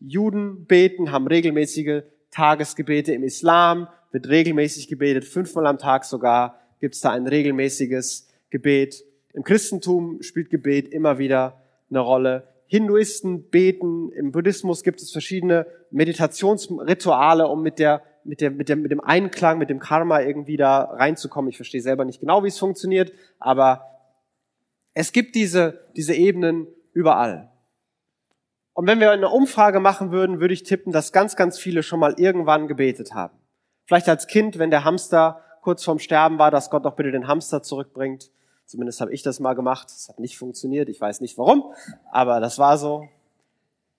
Juden 0.00 0.66
beten, 0.66 1.12
haben 1.12 1.26
regelmäßige 1.26 2.02
Tagesgebete. 2.30 3.12
Im 3.12 3.22
Islam 3.22 3.88
wird 4.12 4.28
regelmäßig 4.28 4.88
gebetet, 4.88 5.24
fünfmal 5.24 5.66
am 5.66 5.78
Tag 5.78 6.04
sogar 6.04 6.60
gibt 6.80 6.94
es 6.94 7.00
da 7.00 7.10
ein 7.10 7.26
regelmäßiges 7.26 8.28
Gebet. 8.50 9.04
Im 9.32 9.42
Christentum 9.42 10.22
spielt 10.22 10.50
Gebet 10.50 10.88
immer 10.88 11.18
wieder 11.18 11.62
eine 11.90 12.00
Rolle. 12.00 12.48
Hinduisten 12.66 13.48
beten, 13.50 14.10
im 14.12 14.32
Buddhismus 14.32 14.82
gibt 14.82 15.00
es 15.00 15.12
verschiedene 15.12 15.66
Meditationsrituale, 15.90 17.46
um 17.46 17.62
mit 17.62 17.78
der, 17.78 18.02
mit 18.24 18.40
der, 18.40 18.50
mit 18.50 18.68
der, 18.68 18.76
mit 18.76 18.90
dem 18.90 19.00
Einklang, 19.00 19.58
mit 19.58 19.70
dem 19.70 19.78
Karma 19.78 20.20
irgendwie 20.20 20.56
da 20.56 20.82
reinzukommen. 20.82 21.48
Ich 21.50 21.56
verstehe 21.56 21.80
selber 21.80 22.04
nicht 22.04 22.20
genau, 22.20 22.42
wie 22.42 22.48
es 22.48 22.58
funktioniert, 22.58 23.12
aber 23.38 23.82
es 24.94 25.12
gibt 25.12 25.34
diese, 25.34 25.80
diese 25.96 26.14
Ebenen 26.14 26.66
überall. 26.92 27.50
Und 28.76 28.86
wenn 28.86 29.00
wir 29.00 29.10
eine 29.10 29.30
Umfrage 29.30 29.80
machen 29.80 30.12
würden, 30.12 30.38
würde 30.38 30.52
ich 30.52 30.62
tippen, 30.62 30.92
dass 30.92 31.10
ganz, 31.10 31.34
ganz 31.34 31.58
viele 31.58 31.82
schon 31.82 31.98
mal 31.98 32.12
irgendwann 32.18 32.68
gebetet 32.68 33.14
haben. 33.14 33.34
Vielleicht 33.86 34.06
als 34.06 34.26
Kind, 34.26 34.58
wenn 34.58 34.70
der 34.70 34.84
Hamster 34.84 35.40
kurz 35.62 35.82
vorm 35.82 35.98
Sterben 35.98 36.38
war, 36.38 36.50
dass 36.50 36.68
Gott 36.68 36.84
doch 36.84 36.94
bitte 36.94 37.10
den 37.10 37.26
Hamster 37.26 37.62
zurückbringt. 37.62 38.30
Zumindest 38.66 39.00
habe 39.00 39.14
ich 39.14 39.22
das 39.22 39.40
mal 39.40 39.54
gemacht. 39.54 39.88
Es 39.88 40.10
hat 40.10 40.20
nicht 40.20 40.36
funktioniert. 40.36 40.90
Ich 40.90 41.00
weiß 41.00 41.22
nicht 41.22 41.38
warum, 41.38 41.72
aber 42.12 42.38
das 42.38 42.58
war 42.58 42.76
so. 42.76 43.08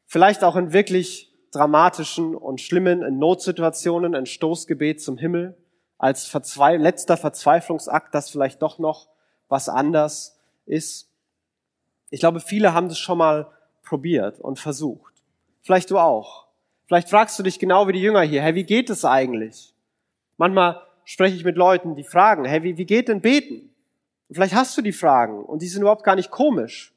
Vielleicht 0.06 0.44
auch 0.44 0.56
in 0.56 0.74
wirklich 0.74 1.34
dramatischen 1.52 2.36
und 2.36 2.62
schlimmen 2.62 3.18
Notsituationen 3.18 4.14
ein 4.14 4.28
Stoßgebet 4.28 5.02
zum 5.02 5.18
Himmel 5.18 5.58
als 5.98 6.28
verzwe 6.28 6.78
letzter 6.78 7.18
Verzweiflungsakt, 7.18 8.14
dass 8.14 8.30
vielleicht 8.30 8.62
doch 8.62 8.78
noch 8.78 9.08
was 9.50 9.70
anders 9.70 10.38
ist. 10.68 11.10
Ich 12.12 12.20
glaube, 12.20 12.42
viele 12.42 12.76
haben 12.76 12.90
das 12.90 13.00
schon 13.00 13.18
mal 13.18 13.57
probiert 13.88 14.40
und 14.40 14.60
versucht. 14.60 15.14
Vielleicht 15.62 15.92
du 15.92 15.98
auch. 15.98 16.48
Vielleicht 16.86 17.10
fragst 17.10 17.38
du 17.40 17.44
dich 17.44 17.60
genau 17.60 17.88
wie 17.88 17.94
die 17.94 18.02
Jünger 18.02 18.22
hier, 18.22 18.42
hey, 18.42 18.56
wie 18.56 18.64
geht 18.64 18.90
es 18.90 19.04
eigentlich? 19.04 19.74
Manchmal 20.38 20.82
spreche 21.04 21.36
ich 21.36 21.44
mit 21.44 21.58
Leuten, 21.58 21.96
die 21.96 22.04
fragen, 22.04 22.46
hey, 22.46 22.64
wie, 22.64 22.78
wie 22.78 22.86
geht 22.86 23.08
denn 23.08 23.22
beten? 23.22 23.70
Und 24.28 24.36
vielleicht 24.36 24.56
hast 24.56 24.78
du 24.78 24.82
die 24.82 24.92
Fragen 24.92 25.44
und 25.44 25.62
die 25.62 25.68
sind 25.68 25.82
überhaupt 25.82 26.04
gar 26.04 26.16
nicht 26.16 26.32
komisch. 26.32 26.94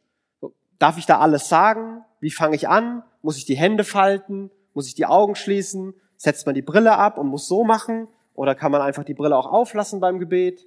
Darf 0.79 0.99
ich 0.99 1.07
da 1.07 1.19
alles 1.19 1.49
sagen? 1.49 2.05
Wie 2.21 2.31
fange 2.31 2.57
ich 2.57 2.69
an? 2.69 3.03
Muss 3.23 3.37
ich 3.37 3.45
die 3.45 3.57
Hände 3.57 3.85
falten? 3.85 4.51
Muss 4.75 4.87
ich 4.87 4.95
die 4.95 5.07
Augen 5.07 5.35
schließen? 5.35 5.95
Setzt 6.17 6.47
man 6.47 6.55
die 6.55 6.63
Brille 6.63 6.97
ab 6.97 7.19
und 7.19 7.29
muss 7.29 7.47
so 7.47 7.65
machen? 7.65 8.09
Oder 8.35 8.55
kann 8.55 8.73
man 8.73 8.81
einfach 8.81 9.05
die 9.05 9.15
Brille 9.15 9.37
auch 9.37 9.47
auflassen 9.47 10.01
beim 10.01 10.19
Gebet? 10.19 10.67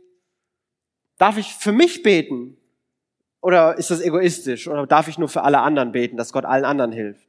Darf 1.17 1.37
ich 1.37 1.53
für 1.53 1.71
mich 1.71 2.03
beten? 2.03 2.57
Oder 3.43 3.77
ist 3.77 3.91
das 3.91 3.99
egoistisch? 3.99 4.69
Oder 4.69 4.87
darf 4.87 5.09
ich 5.09 5.17
nur 5.17 5.27
für 5.27 5.43
alle 5.43 5.59
anderen 5.59 5.91
beten, 5.91 6.15
dass 6.15 6.31
Gott 6.31 6.45
allen 6.45 6.63
anderen 6.63 6.93
hilft? 6.93 7.27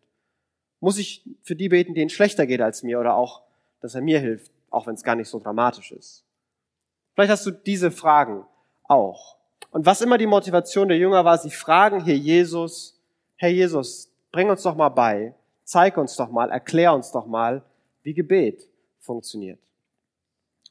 Muss 0.78 0.96
ich 0.96 1.24
für 1.42 1.56
die 1.56 1.68
beten, 1.68 1.92
denen 1.92 2.08
schlechter 2.08 2.46
geht 2.46 2.60
als 2.60 2.84
mir? 2.84 3.00
Oder 3.00 3.16
auch, 3.16 3.42
dass 3.80 3.96
er 3.96 4.00
mir 4.00 4.20
hilft, 4.20 4.52
auch 4.70 4.86
wenn 4.86 4.94
es 4.94 5.02
gar 5.02 5.16
nicht 5.16 5.28
so 5.28 5.40
dramatisch 5.40 5.90
ist? 5.90 6.24
Vielleicht 7.14 7.32
hast 7.32 7.44
du 7.46 7.50
diese 7.50 7.90
Fragen 7.90 8.46
auch. 8.84 9.38
Und 9.72 9.86
was 9.86 10.02
immer 10.02 10.16
die 10.16 10.28
Motivation 10.28 10.86
der 10.86 10.98
Jünger 10.98 11.24
war, 11.24 11.36
sie 11.36 11.50
fragen 11.50 12.04
hier 12.04 12.16
Jesus, 12.16 12.96
Herr 13.34 13.50
Jesus, 13.50 14.08
bring 14.30 14.48
uns 14.50 14.62
doch 14.62 14.76
mal 14.76 14.90
bei, 14.90 15.34
zeig 15.64 15.96
uns 15.96 16.14
doch 16.14 16.30
mal, 16.30 16.48
erklär 16.48 16.94
uns 16.94 17.10
doch 17.10 17.26
mal, 17.26 17.64
wie 18.04 18.14
Gebet 18.14 18.68
funktioniert. 19.00 19.58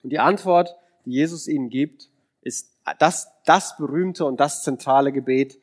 Und 0.04 0.12
die 0.12 0.20
Antwort, 0.20 0.74
die 1.04 1.12
Jesus 1.12 1.50
ihnen 1.50 1.70
gibt, 1.70 2.08
ist 2.40 2.73
das, 3.00 3.32
das 3.46 3.78
berühmte 3.78 4.26
und 4.26 4.40
das 4.40 4.64
zentrale 4.64 5.12
Gebet 5.12 5.60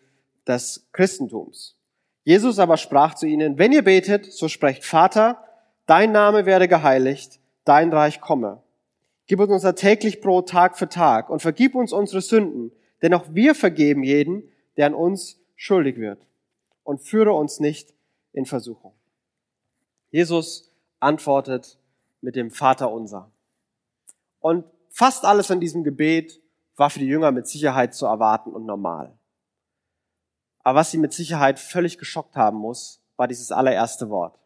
des 0.46 0.86
Christentums. 0.92 1.76
Jesus 2.24 2.58
aber 2.58 2.76
sprach 2.76 3.14
zu 3.14 3.26
ihnen, 3.26 3.58
wenn 3.58 3.72
ihr 3.72 3.82
betet, 3.82 4.32
so 4.32 4.48
sprecht 4.48 4.84
Vater, 4.84 5.42
dein 5.86 6.12
Name 6.12 6.46
werde 6.46 6.68
geheiligt, 6.68 7.40
dein 7.64 7.92
Reich 7.92 8.20
komme. 8.20 8.62
Gib 9.26 9.40
uns 9.40 9.50
unser 9.50 9.74
täglich 9.74 10.20
Brot 10.20 10.48
Tag 10.48 10.76
für 10.76 10.88
Tag 10.88 11.30
und 11.30 11.40
vergib 11.40 11.74
uns 11.74 11.92
unsere 11.92 12.20
Sünden, 12.20 12.72
denn 13.02 13.14
auch 13.14 13.26
wir 13.30 13.54
vergeben 13.54 14.02
jeden, 14.02 14.42
der 14.76 14.86
an 14.86 14.94
uns 14.94 15.38
schuldig 15.56 15.96
wird. 15.96 16.26
Und 16.84 17.00
führe 17.00 17.32
uns 17.32 17.60
nicht 17.60 17.94
in 18.32 18.46
Versuchung. 18.46 18.92
Jesus 20.10 20.72
antwortet 20.98 21.78
mit 22.20 22.36
dem 22.36 22.50
Vater 22.50 22.90
unser. 22.90 23.30
Und 24.40 24.64
fast 24.90 25.24
alles 25.24 25.50
in 25.50 25.60
diesem 25.60 25.84
Gebet 25.84 26.39
war 26.80 26.88
für 26.88 26.98
die 26.98 27.06
Jünger 27.06 27.30
mit 27.30 27.46
Sicherheit 27.46 27.94
zu 27.94 28.06
erwarten 28.06 28.54
und 28.54 28.64
normal. 28.64 29.12
Aber 30.60 30.78
was 30.78 30.90
sie 30.90 30.96
mit 30.96 31.12
Sicherheit 31.12 31.58
völlig 31.58 31.98
geschockt 31.98 32.36
haben 32.36 32.56
muss, 32.56 33.02
war 33.16 33.28
dieses 33.28 33.52
allererste 33.52 34.08
Wort. 34.08 34.38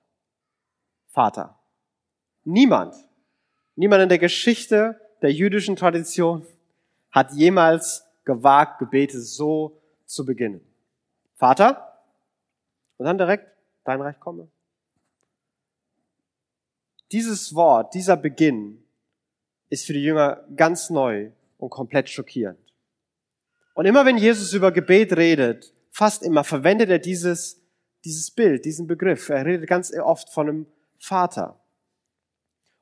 Vater. 1.06 1.56
Niemand, 2.42 2.96
niemand 3.76 4.02
in 4.02 4.08
der 4.08 4.18
Geschichte 4.18 5.00
der 5.22 5.32
jüdischen 5.32 5.76
Tradition 5.76 6.44
hat 7.12 7.30
jemals 7.34 8.04
gewagt, 8.24 8.80
Gebete 8.80 9.20
so 9.20 9.80
zu 10.04 10.26
beginnen. 10.26 10.60
Vater 11.34 12.02
und 12.96 13.06
dann 13.06 13.16
direkt, 13.16 13.46
dein 13.84 14.00
Reich 14.00 14.18
komme. 14.18 14.48
Dieses 17.12 17.54
Wort, 17.54 17.94
dieser 17.94 18.16
Beginn 18.16 18.82
ist 19.68 19.86
für 19.86 19.92
die 19.92 20.02
Jünger 20.02 20.42
ganz 20.56 20.90
neu 20.90 21.30
und 21.58 21.70
komplett 21.70 22.08
schockierend. 22.08 22.58
Und 23.74 23.86
immer 23.86 24.04
wenn 24.06 24.16
Jesus 24.16 24.52
über 24.52 24.72
Gebet 24.72 25.16
redet, 25.16 25.72
fast 25.90 26.22
immer 26.22 26.44
verwendet 26.44 26.90
er 26.90 26.98
dieses, 26.98 27.60
dieses 28.04 28.30
Bild, 28.30 28.64
diesen 28.64 28.86
Begriff. 28.86 29.28
Er 29.28 29.44
redet 29.44 29.68
ganz 29.68 29.92
oft 29.96 30.30
von 30.30 30.48
einem 30.48 30.66
Vater. 30.98 31.60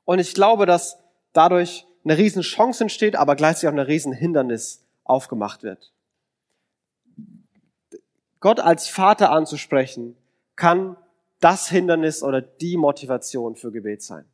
Und 0.04 0.18
ich 0.18 0.34
glaube, 0.34 0.66
dass 0.66 0.98
dadurch 1.32 1.86
eine 2.04 2.18
riesen 2.18 2.42
Chance 2.42 2.84
entsteht, 2.84 3.16
aber 3.16 3.36
gleichzeitig 3.36 3.68
auch 3.68 3.72
eine 3.72 3.86
riesen 3.86 4.12
Hindernis 4.12 4.84
aufgemacht 5.04 5.62
wird. 5.62 5.92
Gott 8.40 8.60
als 8.60 8.88
Vater 8.88 9.30
anzusprechen, 9.30 10.16
kann 10.56 10.96
das 11.40 11.68
Hindernis 11.68 12.22
oder 12.22 12.40
die 12.40 12.76
Motivation 12.76 13.56
für 13.56 13.72
Gebet 13.72 14.02
sein. 14.02 14.24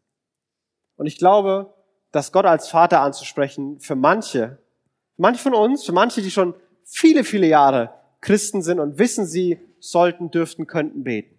Und 0.97 1.07
ich 1.07 1.18
glaube, 1.18 1.75
dass 2.12 2.33
Gott 2.33 2.47
als 2.47 2.69
Vater 2.69 3.00
anzusprechen 3.00 3.81
für 3.81 3.95
manche, 3.95 4.59
manche 5.17 5.43
von 5.43 5.55
uns, 5.55 5.85
für 5.85 5.93
manche, 5.93 6.23
die 6.23 6.31
schon 6.31 6.55
viele, 6.83 7.25
viele 7.25 7.47
Jahre 7.47 7.95
Christen 8.21 8.62
sind 8.62 8.81
und 8.81 8.99
wissen, 8.99 9.27
sie 9.27 9.61
sollten, 9.79 10.31
dürften, 10.31 10.67
könnten 10.67 11.05
beten. 11.05 11.37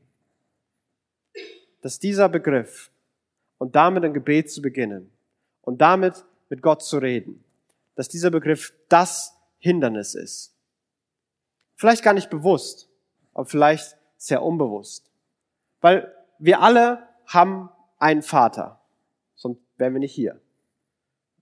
Dass 1.81 1.99
dieser 1.99 2.29
Begriff 2.29 2.91
und 3.57 3.75
damit 3.75 4.03
ein 4.03 4.13
Gebet 4.13 4.51
zu 4.51 4.61
beginnen 4.61 5.11
und 5.61 5.81
damit 5.81 6.25
mit 6.49 6.61
Gott 6.61 6.83
zu 6.83 6.97
reden, 6.97 7.43
dass 7.95 8.07
dieser 8.07 8.31
Begriff 8.31 8.73
das 8.87 9.35
Hindernis 9.59 10.15
ist. 10.15 10.55
Vielleicht 11.75 12.03
gar 12.03 12.13
nicht 12.13 12.29
bewusst, 12.29 12.89
aber 13.33 13.45
vielleicht 13.45 13.97
sehr 14.17 14.41
unbewusst. 14.43 15.09
Weil 15.81 16.13
wir 16.37 16.61
alle 16.61 17.07
haben 17.25 17.69
einen 17.97 18.21
Vater, 18.21 18.81
sonst 19.35 19.61
wären 19.77 19.93
wir 19.93 19.99
nicht 19.99 20.13
hier. 20.13 20.39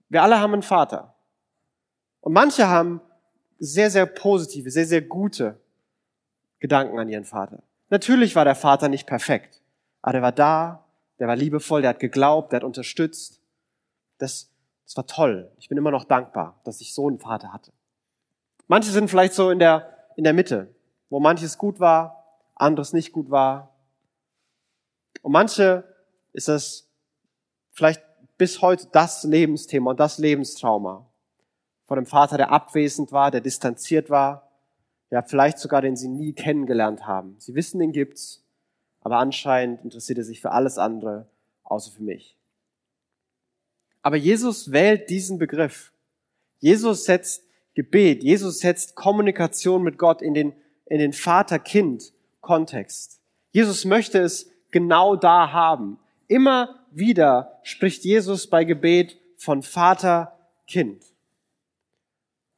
Wir 0.09 0.23
alle 0.23 0.39
haben 0.39 0.53
einen 0.53 0.63
Vater. 0.63 1.15
Und 2.21 2.33
manche 2.33 2.67
haben 2.67 3.01
sehr, 3.59 3.89
sehr 3.89 4.05
positive, 4.05 4.69
sehr, 4.69 4.85
sehr 4.85 5.01
gute 5.01 5.59
Gedanken 6.59 6.99
an 6.99 7.09
ihren 7.09 7.25
Vater. 7.25 7.63
Natürlich 7.89 8.35
war 8.35 8.45
der 8.45 8.55
Vater 8.55 8.89
nicht 8.89 9.07
perfekt, 9.07 9.61
aber 10.01 10.13
der 10.13 10.21
war 10.21 10.31
da, 10.31 10.83
der 11.19 11.27
war 11.27 11.35
liebevoll, 11.35 11.81
der 11.81 11.91
hat 11.91 11.99
geglaubt, 11.99 12.51
der 12.51 12.57
hat 12.57 12.63
unterstützt. 12.63 13.41
Das, 14.17 14.49
das 14.85 14.97
war 14.97 15.07
toll. 15.07 15.51
Ich 15.57 15.69
bin 15.69 15.77
immer 15.77 15.91
noch 15.91 16.03
dankbar, 16.03 16.59
dass 16.63 16.81
ich 16.81 16.93
so 16.93 17.07
einen 17.07 17.19
Vater 17.19 17.53
hatte. 17.53 17.71
Manche 18.67 18.91
sind 18.91 19.09
vielleicht 19.09 19.33
so 19.33 19.49
in 19.49 19.59
der, 19.59 19.93
in 20.15 20.23
der 20.23 20.33
Mitte, 20.33 20.75
wo 21.09 21.19
manches 21.19 21.57
gut 21.57 21.79
war, 21.79 22.41
anderes 22.55 22.93
nicht 22.93 23.13
gut 23.13 23.31
war. 23.31 23.73
Und 25.21 25.31
manche 25.31 25.83
ist 26.33 26.49
es 26.49 26.89
vielleicht 27.71 28.03
bis 28.37 28.61
heute 28.61 28.87
das 28.91 29.23
Lebensthema 29.23 29.91
und 29.91 29.99
das 29.99 30.17
Lebenstrauma. 30.17 31.05
Von 31.85 31.97
einem 31.97 32.07
Vater, 32.07 32.37
der 32.37 32.51
abwesend 32.51 33.11
war, 33.11 33.31
der 33.31 33.41
distanziert 33.41 34.09
war, 34.09 34.49
ja, 35.09 35.21
vielleicht 35.21 35.59
sogar 35.59 35.81
den 35.81 35.95
sie 35.95 36.09
nie 36.09 36.33
kennengelernt 36.33 37.07
haben. 37.07 37.37
Sie 37.39 37.55
wissen, 37.55 37.79
den 37.79 37.93
gibt's, 37.93 38.43
aber 39.01 39.19
anscheinend 39.19 39.83
interessiert 39.83 40.17
er 40.17 40.25
sich 40.25 40.41
für 40.41 40.51
alles 40.51 40.77
andere, 40.77 41.27
außer 41.63 41.91
für 41.91 42.03
mich. 42.03 42.35
Aber 44.01 44.17
Jesus 44.17 44.71
wählt 44.71 45.09
diesen 45.09 45.37
Begriff. 45.37 45.93
Jesus 46.59 47.05
setzt 47.05 47.43
Gebet, 47.73 48.23
Jesus 48.23 48.59
setzt 48.59 48.95
Kommunikation 48.95 49.83
mit 49.83 49.97
Gott 49.97 50.21
in 50.21 50.33
den, 50.33 50.53
in 50.85 50.99
den 50.99 51.13
Vater-Kind-Kontext. 51.13 53.21
Jesus 53.51 53.85
möchte 53.85 54.19
es 54.19 54.49
genau 54.71 55.15
da 55.15 55.51
haben. 55.51 55.99
Immer 56.27 56.85
wieder 56.91 57.59
spricht 57.63 58.03
Jesus 58.03 58.47
bei 58.47 58.63
Gebet 58.63 59.17
von 59.37 59.63
Vater, 59.63 60.37
Kind. 60.67 61.03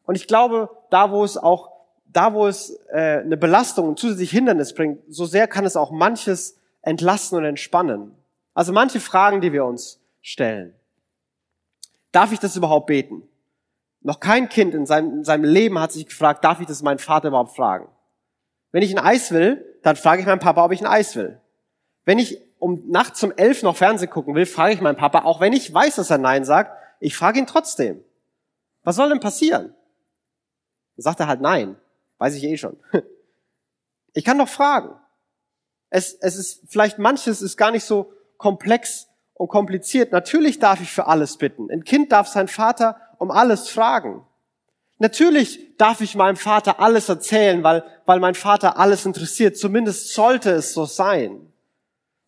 Und 0.04 0.16
ich 0.16 0.28
glaube, 0.28 0.70
da 0.90 1.12
wo 1.12 1.24
es 1.24 1.38
auch, 1.38 1.72
da 2.06 2.34
wo 2.34 2.48
es 2.48 2.72
äh, 2.92 3.20
eine 3.20 3.38
Belastung 3.38 3.88
und 3.90 4.00
zusätzlich 4.00 4.32
Hindernis 4.32 4.74
bringt, 4.74 5.02
so 5.08 5.26
sehr 5.26 5.48
kann 5.48 5.66
es 5.66 5.76
auch 5.76 5.92
manches 5.92 6.60
entlasten 6.82 7.38
und 7.38 7.46
entspannen. 7.46 8.16
Also 8.56 8.74
manche 8.74 9.00
Fragen, 9.00 9.42
die 9.42 9.54
wir 9.54 9.66
uns 9.66 10.02
stellen. 10.22 10.74
Darf 12.12 12.32
ich 12.32 12.40
das 12.40 12.56
überhaupt 12.56 12.88
beten? 12.88 13.22
Noch 14.02 14.20
kein 14.20 14.50
Kind 14.50 14.74
in 14.74 14.86
seinem, 14.86 15.20
in 15.20 15.24
seinem 15.24 15.44
Leben 15.44 15.78
hat 15.80 15.92
sich 15.92 16.08
gefragt, 16.08 16.44
darf 16.44 16.60
ich 16.60 16.68
das 16.68 16.82
meinen 16.82 17.00
Vater 17.00 17.28
überhaupt 17.28 17.56
fragen? 17.56 17.88
Wenn 18.72 18.82
ich 18.82 18.92
ein 18.92 19.04
Eis 19.04 19.32
will, 19.32 19.64
dann 19.84 19.96
frage 19.96 20.22
ich 20.22 20.28
meinen 20.28 20.40
Papa, 20.40 20.66
ob 20.66 20.72
ich 20.72 20.82
ein 20.82 20.88
Eis 20.88 21.16
will. 21.16 21.40
Wenn 22.06 22.18
ich 22.18 22.42
um 22.60 22.84
nachts 22.88 23.24
um 23.24 23.32
elf 23.36 23.64
noch 23.64 23.78
Fernsehen 23.78 24.10
gucken 24.10 24.36
will, 24.36 24.46
frage 24.46 24.74
ich 24.74 24.82
meinen 24.82 24.98
Papa, 24.98 25.24
auch 25.24 25.40
wenn 25.40 25.54
ich 25.54 25.74
weiß, 25.74 25.96
dass 25.96 26.10
er 26.10 26.18
Nein 26.18 26.46
sagt, 26.46 26.78
ich 27.00 27.16
frage 27.16 27.40
ihn 27.40 27.48
trotzdem. 27.48 28.04
Was 28.84 28.98
soll 28.98 29.10
denn 29.10 29.20
passieren? 29.20 29.74
Dann 30.96 31.04
sagt 31.04 31.20
er 31.20 31.28
halt 31.28 31.42
Nein. 31.42 31.78
Weiß 32.18 32.36
ich 32.36 32.44
eh 32.44 32.58
schon. 32.58 32.78
Ich 34.14 34.26
kann 34.26 34.40
doch 34.40 34.50
fragen. 34.50 34.96
Es, 35.92 36.14
es 36.16 36.36
ist 36.36 36.64
vielleicht 36.68 36.98
manches 36.98 37.44
ist 37.44 37.58
gar 37.58 37.70
nicht 37.70 37.84
so 37.84 38.12
komplex 38.38 39.08
und 39.36 39.50
kompliziert. 39.50 40.12
Natürlich 40.12 40.58
darf 40.58 40.82
ich 40.82 40.92
für 40.92 41.06
alles 41.06 41.38
bitten. 41.38 41.70
Ein 41.72 41.84
Kind 41.84 42.12
darf 42.12 42.28
sein 42.28 42.48
Vater 42.48 43.00
um 43.20 43.30
alles 43.30 43.70
fragen. 43.70 44.26
Natürlich 44.98 45.78
darf 45.78 46.02
ich 46.02 46.16
meinem 46.16 46.38
Vater 46.38 46.80
alles 46.80 47.08
erzählen, 47.08 47.64
weil, 47.64 47.84
weil 48.06 48.20
mein 48.20 48.34
Vater 48.34 48.78
alles 48.78 49.06
interessiert. 49.06 49.58
Zumindest 49.58 50.14
sollte 50.14 50.50
es 50.52 50.74
so 50.74 50.86
sein. 50.86 51.54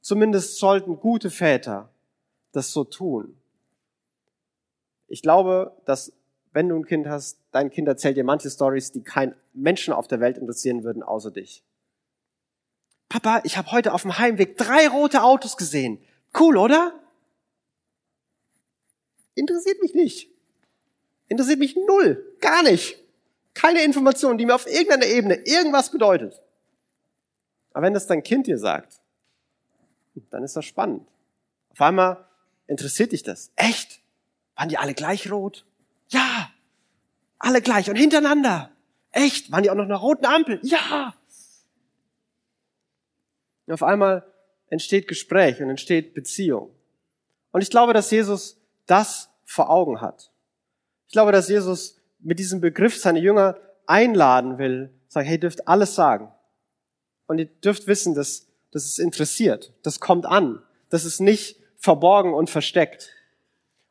Zumindest 0.02 0.58
sollten 0.58 1.00
gute 1.00 1.30
Väter 1.30 1.90
das 2.52 2.72
so 2.72 2.84
tun. 2.84 3.38
Ich 5.08 5.22
glaube, 5.22 5.76
dass 5.86 6.12
wenn 6.54 6.68
du 6.68 6.76
ein 6.76 6.86
Kind 6.86 7.08
hast, 7.08 7.38
dein 7.52 7.70
Kind 7.70 7.88
erzählt 7.88 8.18
dir 8.18 8.24
manche 8.24 8.50
Stories, 8.50 8.92
die 8.92 9.04
kein 9.04 9.36
Menschen 9.54 9.94
auf 9.94 10.08
der 10.08 10.20
Welt 10.20 10.38
interessieren 10.38 10.84
würden, 10.84 11.04
außer 11.04 11.32
dich. 11.32 11.64
Papa, 13.10 13.42
ich 13.44 13.58
habe 13.58 13.72
heute 13.72 13.94
auf 13.94 14.02
dem 14.02 14.18
Heimweg 14.18 14.58
drei 14.58 14.88
rote 14.88 15.24
Autos 15.24 15.58
gesehen. 15.58 16.02
Cool, 16.38 16.58
oder? 16.58 16.94
Interessiert 19.36 19.82
mich 19.82 19.94
nicht. 19.94 20.30
Interessiert 21.28 21.60
mich 21.60 21.76
null. 21.76 22.36
Gar 22.40 22.64
nicht. 22.64 22.98
Keine 23.54 23.84
Information, 23.84 24.38
die 24.38 24.46
mir 24.46 24.56
auf 24.56 24.68
irgendeiner 24.68 25.06
Ebene 25.06 25.36
irgendwas 25.46 25.92
bedeutet. 25.92 26.42
Aber 27.74 27.86
wenn 27.86 27.94
das 27.94 28.08
dein 28.08 28.24
Kind 28.24 28.48
dir 28.48 28.58
sagt, 28.58 29.01
dann 30.16 30.44
ist 30.44 30.56
das 30.56 30.66
spannend. 30.66 31.10
Auf 31.70 31.82
einmal 31.82 32.26
interessiert 32.68 33.12
dich 33.12 33.24
das. 33.24 33.52
Echt? 33.56 34.02
Waren 34.56 34.70
die 34.70 34.78
alle 34.78 34.94
gleich 34.94 35.32
rot? 35.32 35.66
Ja. 36.10 36.52
Alle 37.40 37.62
gleich 37.62 37.90
und 37.90 37.96
hintereinander. 37.96 38.72
Echt? 39.12 39.52
Waren 39.52 39.64
die 39.64 39.70
auch 39.70 39.76
noch 39.76 39.88
nach 39.88 40.02
roten 40.02 40.26
Ampel? 40.26 40.60
Ja. 40.64 41.14
Und 43.66 43.74
auf 43.74 43.84
einmal 43.84 44.26
entsteht 44.68 45.08
Gespräch 45.08 45.62
und 45.62 45.70
entsteht 45.70 46.14
Beziehung. 46.14 46.74
Und 47.52 47.62
ich 47.62 47.70
glaube, 47.70 47.94
dass 47.94 48.12
Jesus 48.12 48.60
das 48.86 49.30
vor 49.46 49.70
Augen 49.70 50.02
hat. 50.02 50.32
Ich 51.08 51.14
glaube, 51.14 51.32
dass 51.32 51.50
Jesus 51.50 51.98
mit 52.20 52.40
diesem 52.40 52.62
Begriff 52.62 52.98
seine 52.98 53.20
Jünger 53.20 53.58
einladen 53.86 54.58
will, 54.58 54.94
sagt, 55.08 55.28
hey, 55.28 55.40
dürft 55.40 55.68
alles 55.68 55.96
sagen. 55.96 56.32
Und 57.28 57.40
ihr 57.40 57.46
dürft 57.46 57.88
wissen, 57.88 58.16
dass, 58.16 58.48
dass 58.72 58.86
es 58.86 58.98
interessiert. 58.98 59.74
Das 59.84 60.00
kommt 60.00 60.26
an. 60.26 60.62
Das 60.90 61.06
ist 61.06 61.20
nicht 61.20 61.58
verborgen 61.78 62.34
und 62.34 62.50
versteckt. 62.50 63.10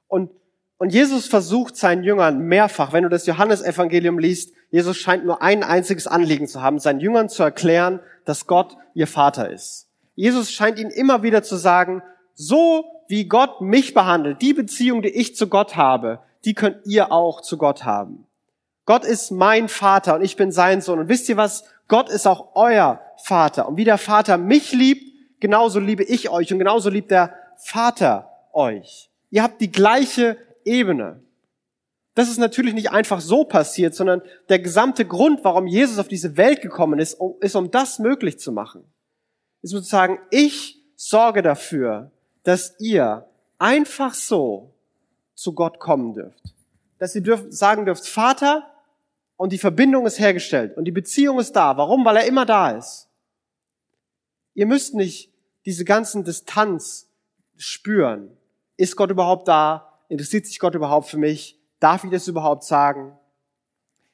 Und, 0.09 0.31
und 0.79 0.93
Jesus 0.93 1.27
versucht 1.27 1.77
seinen 1.77 2.05
Jüngern 2.05 2.41
mehrfach, 2.41 2.93
wenn 2.93 3.03
du 3.03 3.09
das 3.09 3.27
Johannesevangelium 3.27 4.19
liest, 4.19 4.53
Jesus 4.71 4.97
scheint 4.97 5.25
nur 5.25 5.43
ein 5.43 5.65
einziges 5.65 6.07
Anliegen 6.07 6.47
zu 6.47 6.63
haben, 6.63 6.79
seinen 6.79 7.01
Jüngern 7.01 7.29
zu 7.29 7.43
erklären, 7.43 8.01
dass 8.25 8.47
Gott 8.47 8.77
ihr 8.95 9.09
Vater 9.09 9.51
ist. 9.51 9.89
Jesus 10.15 10.53
scheint 10.53 10.79
ihnen 10.79 10.91
immer 10.91 11.23
wieder 11.23 11.43
zu 11.43 11.57
sagen, 11.57 12.03
so 12.35 12.85
wie 13.09 13.27
Gott 13.27 13.61
mich 13.61 13.95
behandelt, 13.95 14.41
die 14.41 14.55
Beziehung, 14.55 15.03
die 15.03 15.09
ich 15.09 15.35
zu 15.35 15.49
Gott 15.49 15.77
habe, 15.77 16.21
die 16.45 16.55
könnt 16.55 16.87
ihr 16.87 17.11
auch 17.11 17.41
zu 17.41 17.59
Gott 17.59 17.85
haben. 17.85 18.27
Gott 18.87 19.05
ist 19.05 19.31
mein 19.31 19.69
Vater 19.69 20.15
und 20.15 20.23
ich 20.23 20.37
bin 20.37 20.53
sein 20.53 20.81
Sohn. 20.81 21.01
Und 21.01 21.09
wisst 21.09 21.29
ihr 21.29 21.37
was? 21.37 21.65
Gott 21.89 22.09
ist 22.09 22.27
auch 22.27 22.55
euer 22.55 23.01
Vater. 23.25 23.69
Und 23.69 23.77
wie 23.77 23.85
der 23.85 23.99
Vater 23.99 24.39
mich 24.39 24.73
liebt, 24.73 25.41
genauso 25.41 25.81
liebe 25.81 26.03
ich 26.05 26.29
euch 26.31 26.53
und 26.53 26.59
genauso 26.59 26.91
liebt 26.91 27.11
der 27.11 27.35
Vater 27.57 28.31
euch. 28.53 29.11
Ihr 29.31 29.43
habt 29.43 29.61
die 29.61 29.71
gleiche 29.71 30.37
Ebene. 30.65 31.23
Das 32.15 32.29
ist 32.29 32.39
natürlich 32.39 32.75
nicht 32.75 32.91
einfach 32.91 33.21
so 33.21 33.45
passiert, 33.45 33.95
sondern 33.95 34.23
der 34.49 34.59
gesamte 34.59 35.07
Grund, 35.07 35.45
warum 35.45 35.67
Jesus 35.67 35.99
auf 35.99 36.09
diese 36.09 36.37
Welt 36.37 36.61
gekommen 36.61 36.99
ist, 36.99 37.19
ist 37.41 37.55
um 37.55 37.71
das 37.71 37.99
möglich 37.99 38.39
zu 38.39 38.53
machen. 38.53 38.85
Ist 39.63 39.71
sozusagen, 39.71 40.19
ich 40.31 40.83
sorge 40.97 41.43
dafür, 41.43 42.11
dass 42.43 42.75
ihr 42.81 43.27
einfach 43.59 44.15
so 44.15 44.75
zu 45.35 45.55
Gott 45.55 45.79
kommen 45.79 46.15
dürft. 46.15 46.55
Dass 46.99 47.15
ihr 47.15 47.23
dürft, 47.23 47.53
sagen 47.53 47.87
dürft, 47.87 48.07
Vater, 48.07 48.67
und 49.37 49.53
die 49.53 49.59
Verbindung 49.59 50.05
ist 50.05 50.19
hergestellt 50.19 50.77
und 50.77 50.85
die 50.85 50.93
Beziehung 50.93 51.39
ist 51.39 51.57
da. 51.57 51.75
Warum? 51.79 52.05
Weil 52.05 52.19
er 52.19 52.27
immer 52.27 52.45
da 52.45 52.73
ist. 52.73 53.09
Ihr 54.61 54.67
müsst 54.67 54.95
nicht 54.95 55.33
diese 55.65 55.87
ganzen 55.87 56.23
Distanz 56.23 57.09
spüren. 57.57 58.31
Ist 58.77 58.95
Gott 58.95 59.11
überhaupt 59.11 59.49
da? 59.49 60.03
Interessiert 60.11 60.45
sich 60.45 60.59
Gott 60.59 60.75
überhaupt 60.75 61.09
für 61.09 61.17
mich? 61.17 61.59
Darf 61.79 62.05
ich 62.05 62.11
das 62.11 62.29
überhaupt 62.29 62.65
sagen? 62.65 63.19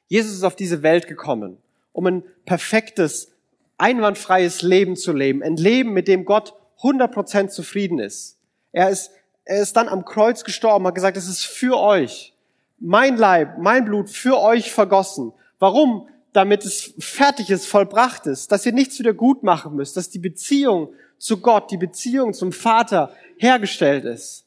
Jesus 0.07 0.31
ist 0.31 0.43
auf 0.45 0.55
diese 0.55 0.83
Welt 0.83 1.05
gekommen, 1.05 1.57
um 1.91 2.07
ein 2.07 2.23
perfektes, 2.45 3.33
einwandfreies 3.77 4.61
Leben 4.61 4.95
zu 4.95 5.11
leben. 5.11 5.43
Ein 5.43 5.57
Leben, 5.57 5.91
mit 5.91 6.07
dem 6.07 6.23
Gott 6.23 6.53
100% 6.81 7.49
zufrieden 7.49 7.99
ist. 7.99 8.37
Er 8.71 8.89
ist 8.89 9.11
er 9.43 9.61
ist 9.61 9.75
dann 9.75 9.89
am 9.89 10.05
Kreuz 10.05 10.45
gestorben, 10.45 10.87
hat 10.87 10.95
gesagt, 10.95 11.17
es 11.17 11.27
ist 11.27 11.45
für 11.45 11.77
euch. 11.77 12.33
Mein 12.79 13.17
Leib, 13.17 13.57
mein 13.57 13.83
Blut 13.83 14.09
für 14.09 14.39
euch 14.39 14.71
vergossen. 14.71 15.33
Warum? 15.59 16.07
Damit 16.33 16.65
es 16.65 16.93
fertig 16.99 17.49
ist, 17.49 17.65
vollbracht 17.65 18.27
ist, 18.27 18.51
dass 18.51 18.65
ihr 18.65 18.73
nichts 18.73 18.99
wieder 18.99 19.13
gut 19.13 19.43
machen 19.43 19.75
müsst, 19.75 19.97
dass 19.97 20.09
die 20.09 20.19
Beziehung 20.19 20.93
zu 21.17 21.39
Gott, 21.39 21.71
die 21.71 21.77
Beziehung 21.77 22.33
zum 22.33 22.51
Vater 22.51 23.11
hergestellt 23.37 24.05
ist. 24.05 24.45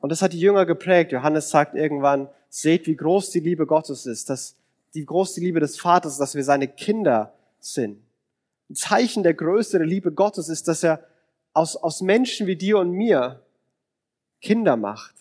Und 0.00 0.10
das 0.10 0.20
hat 0.20 0.34
die 0.34 0.40
Jünger 0.40 0.66
geprägt. 0.66 1.12
Johannes 1.12 1.48
sagt 1.48 1.74
irgendwann, 1.74 2.28
seht, 2.50 2.86
wie 2.86 2.96
groß 2.96 3.30
die 3.30 3.40
Liebe 3.40 3.66
Gottes 3.66 4.06
ist, 4.06 4.28
dass 4.28 4.56
die 4.94 5.04
große 5.04 5.40
Liebe 5.40 5.60
des 5.60 5.78
Vaters, 5.80 6.18
dass 6.18 6.34
wir 6.34 6.44
seine 6.44 6.68
Kinder 6.68 7.32
sind. 7.58 8.00
Ein 8.70 8.76
Zeichen 8.76 9.22
der 9.22 9.34
Größe 9.34 9.78
der 9.78 9.86
Liebe 9.86 10.12
Gottes 10.12 10.48
ist, 10.48 10.68
dass 10.68 10.84
er 10.84 11.04
aus, 11.52 11.76
aus 11.76 12.00
Menschen 12.00 12.46
wie 12.46 12.56
dir 12.56 12.78
und 12.78 12.90
mir 12.90 13.42
Kinder 14.40 14.76
macht. 14.76 15.14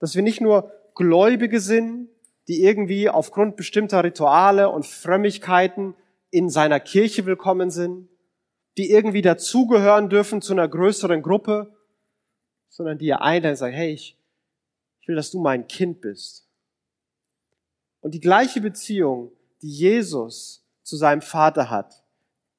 Dass 0.00 0.14
wir 0.14 0.22
nicht 0.22 0.40
nur 0.40 0.72
Gläubige 0.94 1.60
sind, 1.60 2.08
die 2.48 2.62
irgendwie 2.62 3.08
aufgrund 3.08 3.56
bestimmter 3.56 4.02
Rituale 4.02 4.70
und 4.70 4.86
Frömmigkeiten 4.86 5.94
in 6.30 6.48
seiner 6.48 6.80
Kirche 6.80 7.26
willkommen 7.26 7.70
sind, 7.70 8.08
die 8.76 8.90
irgendwie 8.90 9.22
dazugehören 9.22 10.08
dürfen 10.08 10.42
zu 10.42 10.52
einer 10.52 10.68
größeren 10.68 11.22
Gruppe, 11.22 11.74
sondern 12.68 12.98
die 12.98 13.08
er 13.08 13.22
einladen 13.22 13.52
und 13.52 13.56
sagen, 13.56 13.74
hey, 13.74 13.92
ich, 13.92 14.16
ich 15.00 15.08
will, 15.08 15.16
dass 15.16 15.30
du 15.30 15.40
mein 15.40 15.66
Kind 15.66 16.00
bist. 16.00 16.48
Und 18.00 18.14
die 18.14 18.20
gleiche 18.20 18.60
Beziehung, 18.60 19.32
die 19.62 19.70
Jesus 19.70 20.64
zu 20.82 20.96
seinem 20.96 21.20
Vater 21.20 21.68
hat, 21.68 22.02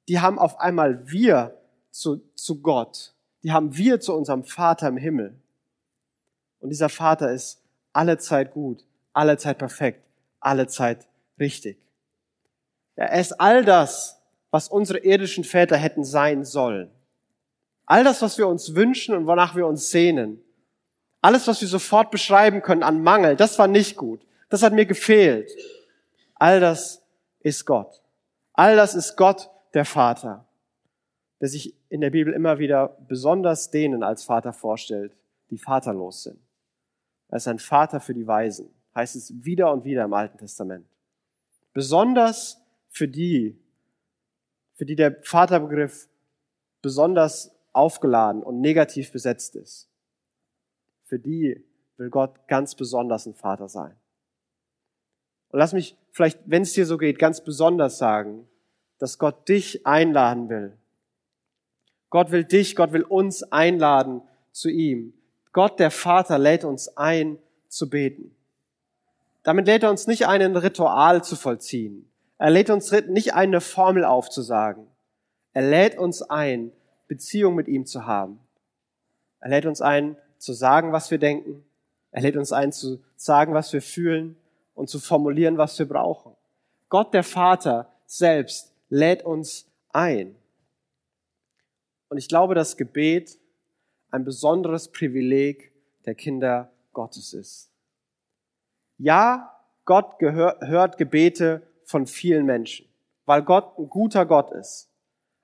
die 0.08 0.20
haben 0.20 0.38
auf 0.38 0.60
einmal 0.60 1.10
wir 1.10 1.58
zu, 1.90 2.22
zu 2.34 2.60
Gott. 2.60 3.14
Die 3.42 3.52
haben 3.52 3.76
wir 3.76 4.00
zu 4.00 4.14
unserem 4.14 4.44
Vater 4.44 4.88
im 4.88 4.96
Himmel. 4.96 5.40
Und 6.60 6.70
dieser 6.70 6.88
Vater 6.88 7.32
ist 7.32 7.60
alle 7.92 8.18
Zeit 8.18 8.52
gut, 8.52 8.84
alle 9.12 9.36
Zeit 9.36 9.58
perfekt, 9.58 10.02
alle 10.40 10.66
Zeit 10.66 11.06
richtig. 11.38 11.78
Er 12.96 13.18
ist 13.18 13.32
all 13.40 13.64
das, 13.64 14.20
was 14.50 14.68
unsere 14.68 14.98
irdischen 14.98 15.44
Väter 15.44 15.76
hätten 15.76 16.04
sein 16.04 16.44
sollen. 16.44 16.90
All 17.86 18.04
das, 18.04 18.22
was 18.22 18.38
wir 18.38 18.46
uns 18.46 18.74
wünschen 18.74 19.14
und 19.14 19.26
wonach 19.26 19.56
wir 19.56 19.66
uns 19.66 19.90
sehnen. 19.90 20.42
Alles, 21.20 21.46
was 21.46 21.60
wir 21.60 21.68
sofort 21.68 22.10
beschreiben 22.10 22.62
können 22.62 22.82
an 22.82 23.02
Mangel, 23.02 23.36
das 23.36 23.58
war 23.58 23.68
nicht 23.68 23.96
gut. 23.96 24.26
Das 24.48 24.62
hat 24.62 24.72
mir 24.72 24.86
gefehlt. 24.86 25.50
All 26.34 26.60
das 26.60 27.02
ist 27.40 27.64
Gott. 27.64 28.02
All 28.52 28.76
das 28.76 28.94
ist 28.94 29.16
Gott, 29.16 29.48
der 29.72 29.84
Vater, 29.84 30.46
der 31.40 31.48
sich 31.48 31.74
in 31.88 32.00
der 32.00 32.10
Bibel 32.10 32.32
immer 32.34 32.58
wieder 32.58 32.96
besonders 33.08 33.70
denen 33.70 34.02
als 34.02 34.24
Vater 34.24 34.52
vorstellt, 34.52 35.16
die 35.50 35.58
vaterlos 35.58 36.24
sind. 36.24 36.38
Er 37.28 37.36
ist 37.36 37.48
ein 37.48 37.58
Vater 37.58 38.00
für 38.00 38.12
die 38.12 38.26
Weisen, 38.26 38.68
heißt 38.94 39.16
es 39.16 39.44
wieder 39.44 39.72
und 39.72 39.84
wieder 39.84 40.04
im 40.04 40.12
Alten 40.12 40.38
Testament. 40.38 40.86
Besonders 41.72 42.60
für 42.88 43.08
die, 43.08 43.58
für 44.74 44.84
die 44.84 44.96
der 44.96 45.22
Vaterbegriff 45.22 46.08
besonders 46.82 47.54
aufgeladen 47.72 48.42
und 48.42 48.60
negativ 48.60 49.12
besetzt 49.12 49.56
ist. 49.56 49.88
Für 51.04 51.18
die 51.18 51.64
will 51.96 52.10
Gott 52.10 52.46
ganz 52.48 52.74
besonders 52.74 53.26
ein 53.26 53.34
Vater 53.34 53.68
sein. 53.68 53.96
Und 55.50 55.58
lass 55.58 55.72
mich 55.72 55.96
vielleicht, 56.10 56.40
wenn 56.46 56.62
es 56.62 56.72
dir 56.72 56.86
so 56.86 56.98
geht, 56.98 57.18
ganz 57.18 57.42
besonders 57.42 57.98
sagen, 57.98 58.48
dass 58.98 59.18
Gott 59.18 59.48
dich 59.48 59.86
einladen 59.86 60.48
will. 60.48 60.76
Gott 62.10 62.30
will 62.30 62.44
dich, 62.44 62.76
Gott 62.76 62.92
will 62.92 63.02
uns 63.02 63.42
einladen 63.42 64.22
zu 64.50 64.68
ihm. 64.68 65.14
Gott, 65.52 65.78
der 65.78 65.90
Vater, 65.90 66.38
lädt 66.38 66.64
uns 66.64 66.96
ein, 66.96 67.38
zu 67.68 67.88
beten. 67.88 68.34
Damit 69.42 69.66
lädt 69.66 69.82
er 69.82 69.90
uns 69.90 70.06
nicht 70.06 70.26
ein, 70.26 70.40
ein 70.40 70.56
Ritual 70.56 71.24
zu 71.24 71.36
vollziehen. 71.36 72.08
Er 72.38 72.50
lädt 72.50 72.70
uns 72.70 72.90
nicht 72.90 73.34
ein, 73.34 73.48
eine 73.48 73.60
Formel 73.60 74.04
aufzusagen. 74.04 74.86
Er 75.52 75.62
lädt 75.62 75.98
uns 75.98 76.22
ein, 76.22 76.72
Beziehung 77.08 77.54
mit 77.54 77.68
ihm 77.68 77.84
zu 77.84 78.06
haben. 78.06 78.40
Er 79.40 79.50
lädt 79.50 79.66
uns 79.66 79.82
ein, 79.82 80.16
zu 80.38 80.52
sagen, 80.52 80.92
was 80.92 81.10
wir 81.10 81.18
denken. 81.18 81.64
Er 82.10 82.22
lädt 82.22 82.36
uns 82.36 82.52
ein, 82.52 82.72
zu 82.72 83.02
sagen, 83.16 83.54
was 83.54 83.72
wir 83.72 83.82
fühlen 83.82 84.36
und 84.74 84.88
zu 84.88 84.98
formulieren, 84.98 85.58
was 85.58 85.78
wir 85.78 85.86
brauchen. 85.86 86.34
Gott, 86.88 87.14
der 87.14 87.24
Vater 87.24 87.92
selbst, 88.06 88.72
lädt 88.88 89.24
uns 89.24 89.66
ein. 89.92 90.36
Und 92.08 92.18
ich 92.18 92.28
glaube, 92.28 92.54
das 92.54 92.76
Gebet 92.76 93.38
ein 94.10 94.24
besonderes 94.24 94.88
Privileg 94.88 95.72
der 96.04 96.14
Kinder 96.14 96.70
Gottes 96.92 97.32
ist. 97.32 97.71
Ja, 98.98 99.56
Gott 99.84 100.18
gehör, 100.18 100.58
hört 100.60 100.98
Gebete 100.98 101.62
von 101.84 102.06
vielen 102.06 102.46
Menschen, 102.46 102.86
weil 103.26 103.42
Gott 103.42 103.78
ein 103.78 103.88
guter 103.88 104.26
Gott 104.26 104.52
ist. 104.52 104.90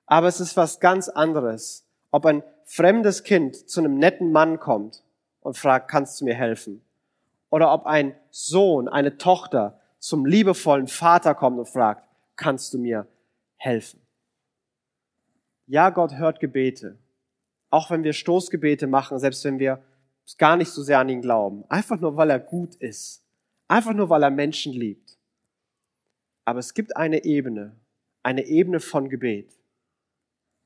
Aber 0.05 0.27
es 0.27 0.39
ist 0.39 0.57
was 0.57 0.79
ganz 0.79 1.09
anderes, 1.09 1.87
ob 2.11 2.25
ein 2.25 2.43
fremdes 2.63 3.23
Kind 3.23 3.69
zu 3.69 3.79
einem 3.79 3.97
netten 3.97 4.31
Mann 4.31 4.59
kommt 4.59 5.03
und 5.41 5.57
fragt, 5.57 5.89
kannst 5.89 6.19
du 6.19 6.25
mir 6.25 6.35
helfen? 6.35 6.83
Oder 7.49 7.73
ob 7.73 7.85
ein 7.85 8.15
Sohn, 8.29 8.87
eine 8.87 9.17
Tochter 9.17 9.79
zum 9.97 10.25
liebevollen 10.25 10.87
Vater 10.87 11.35
kommt 11.35 11.59
und 11.59 11.67
fragt, 11.67 12.07
kannst 12.35 12.73
du 12.73 12.79
mir 12.79 13.07
helfen? 13.57 14.01
Ja, 15.67 15.89
Gott 15.89 16.13
hört 16.15 16.39
Gebete. 16.39 16.97
Auch 17.69 17.91
wenn 17.91 18.03
wir 18.03 18.13
Stoßgebete 18.13 18.87
machen, 18.87 19.19
selbst 19.19 19.43
wenn 19.45 19.59
wir 19.59 19.83
gar 20.37 20.55
nicht 20.55 20.71
so 20.71 20.81
sehr 20.81 20.99
an 20.99 21.09
ihn 21.09 21.21
glauben. 21.21 21.63
Einfach 21.69 21.99
nur, 21.99 22.17
weil 22.17 22.29
er 22.29 22.39
gut 22.39 22.75
ist. 22.75 23.23
Einfach 23.69 23.93
nur, 23.93 24.09
weil 24.09 24.23
er 24.23 24.31
Menschen 24.31 24.73
liebt. 24.73 25.17
Aber 26.43 26.59
es 26.59 26.73
gibt 26.73 26.97
eine 26.97 27.23
Ebene, 27.23 27.75
eine 28.23 28.47
Ebene 28.47 28.79
von 28.79 29.09
Gebet. 29.09 29.53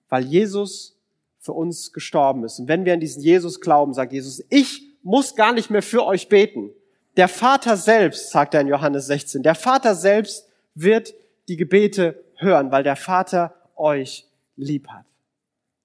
Weil 0.08 0.24
Jesus 0.24 0.98
für 1.38 1.52
uns 1.52 1.92
gestorben 1.92 2.46
ist. 2.46 2.60
Und 2.60 2.70
wenn 2.70 2.86
wir 2.86 2.94
an 2.94 3.02
diesen 3.02 3.22
Jesus 3.22 3.60
glauben, 3.60 3.94
sagt 3.94 4.14
Jesus, 4.14 4.42
ich 4.50 4.88
muss 5.04 5.36
gar 5.36 5.52
nicht 5.52 5.70
mehr 5.70 5.82
für 5.82 6.06
euch 6.06 6.30
beten. 6.30 6.72
Der 7.18 7.28
Vater 7.28 7.76
selbst, 7.76 8.32
sagt 8.32 8.54
er 8.54 8.62
in 8.62 8.68
Johannes 8.68 9.08
16, 9.08 9.44
der 9.44 9.56
Vater 9.56 9.96
selbst 9.96 10.48
wird 10.74 11.14
die 11.50 11.58
Gebete 11.58 12.24
hören, 12.38 12.72
weil 12.72 12.84
der 12.84 12.96
Vater 12.96 13.54
euch 13.76 14.26
lieb 14.56 14.88
hat. 14.88 15.06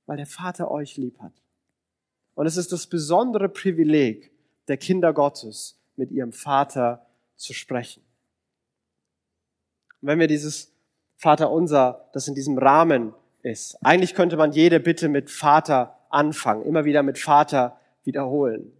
Weil 0.07 0.19
der 0.19 0.27
Vater 0.27 0.71
euch 0.71 0.97
lieb 0.97 1.19
hat. 1.19 1.33
Und 2.37 2.47
es 2.47 2.57
ist 2.57 2.71
das 2.71 2.87
besondere 2.87 3.49
Privileg 3.49 4.31
der 4.69 4.77
Kinder 4.77 5.13
Gottes, 5.13 5.77
mit 5.97 6.13
ihrem 6.13 6.33
Vater 6.33 7.05
zu 7.39 7.55
sprechen. 7.55 8.03
Wenn 10.01 10.19
wir 10.19 10.27
dieses 10.27 10.73
Vater 11.17 11.51
unser, 11.51 12.09
das 12.13 12.29
in 12.29 12.35
diesem 12.35 12.59
Rahmen 12.59 13.15
ist, 13.43 13.79
eigentlich 13.83 14.15
könnte 14.15 14.37
man 14.37 14.53
jede 14.53 14.81
Bitte 14.81 15.09
mit 15.09 15.31
Vater 15.31 15.99
anfangen, 16.11 16.65
immer 16.65 16.85
wieder 16.85 17.03
mit 17.03 17.19
Vater 17.19 17.79
wiederholen. 18.05 18.73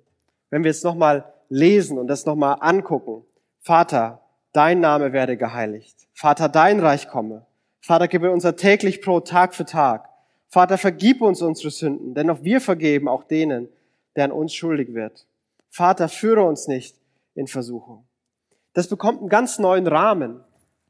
Wenn 0.51 0.63
wir 0.63 0.71
jetzt 0.71 0.85
nochmal 0.85 1.33
lesen 1.49 1.99
und 1.99 2.07
das 2.07 2.27
nochmal 2.27 2.59
angucken, 2.61 3.25
Vater, 3.61 4.23
dein 4.53 4.81
Name 4.81 5.13
werde 5.13 5.37
geheiligt. 5.37 6.07
Vater, 6.15 6.49
dein 6.49 6.81
Reich 6.81 7.09
komme. 7.09 7.47
Vater, 7.81 8.09
gib 8.09 8.23
unser 8.23 8.57
täglich 8.57 9.01
Brot 9.01 9.29
Tag 9.29 9.55
für 9.55 9.65
Tag. 9.65 10.09
Vater, 10.49 10.79
vergib 10.79 11.21
uns 11.21 11.43
unsere 11.43 11.71
Sünden, 11.71 12.15
denn 12.15 12.31
auch 12.31 12.43
wir 12.43 12.61
vergeben 12.61 13.09
auch 13.09 13.25
denen, 13.25 13.69
der 14.17 14.25
an 14.25 14.33
uns 14.33 14.55
schuldig 14.55 14.95
wird. 14.95 15.27
Vater, 15.69 16.09
führe 16.09 16.43
uns 16.43 16.69
nicht 16.69 16.97
in 17.35 17.47
Versuchung. 17.47 18.08
Das 18.75 18.89
bekommt 18.89 19.21
einen 19.21 19.29
ganz 19.29 19.59
neuen 19.59 19.87
Rahmen. 19.87 20.45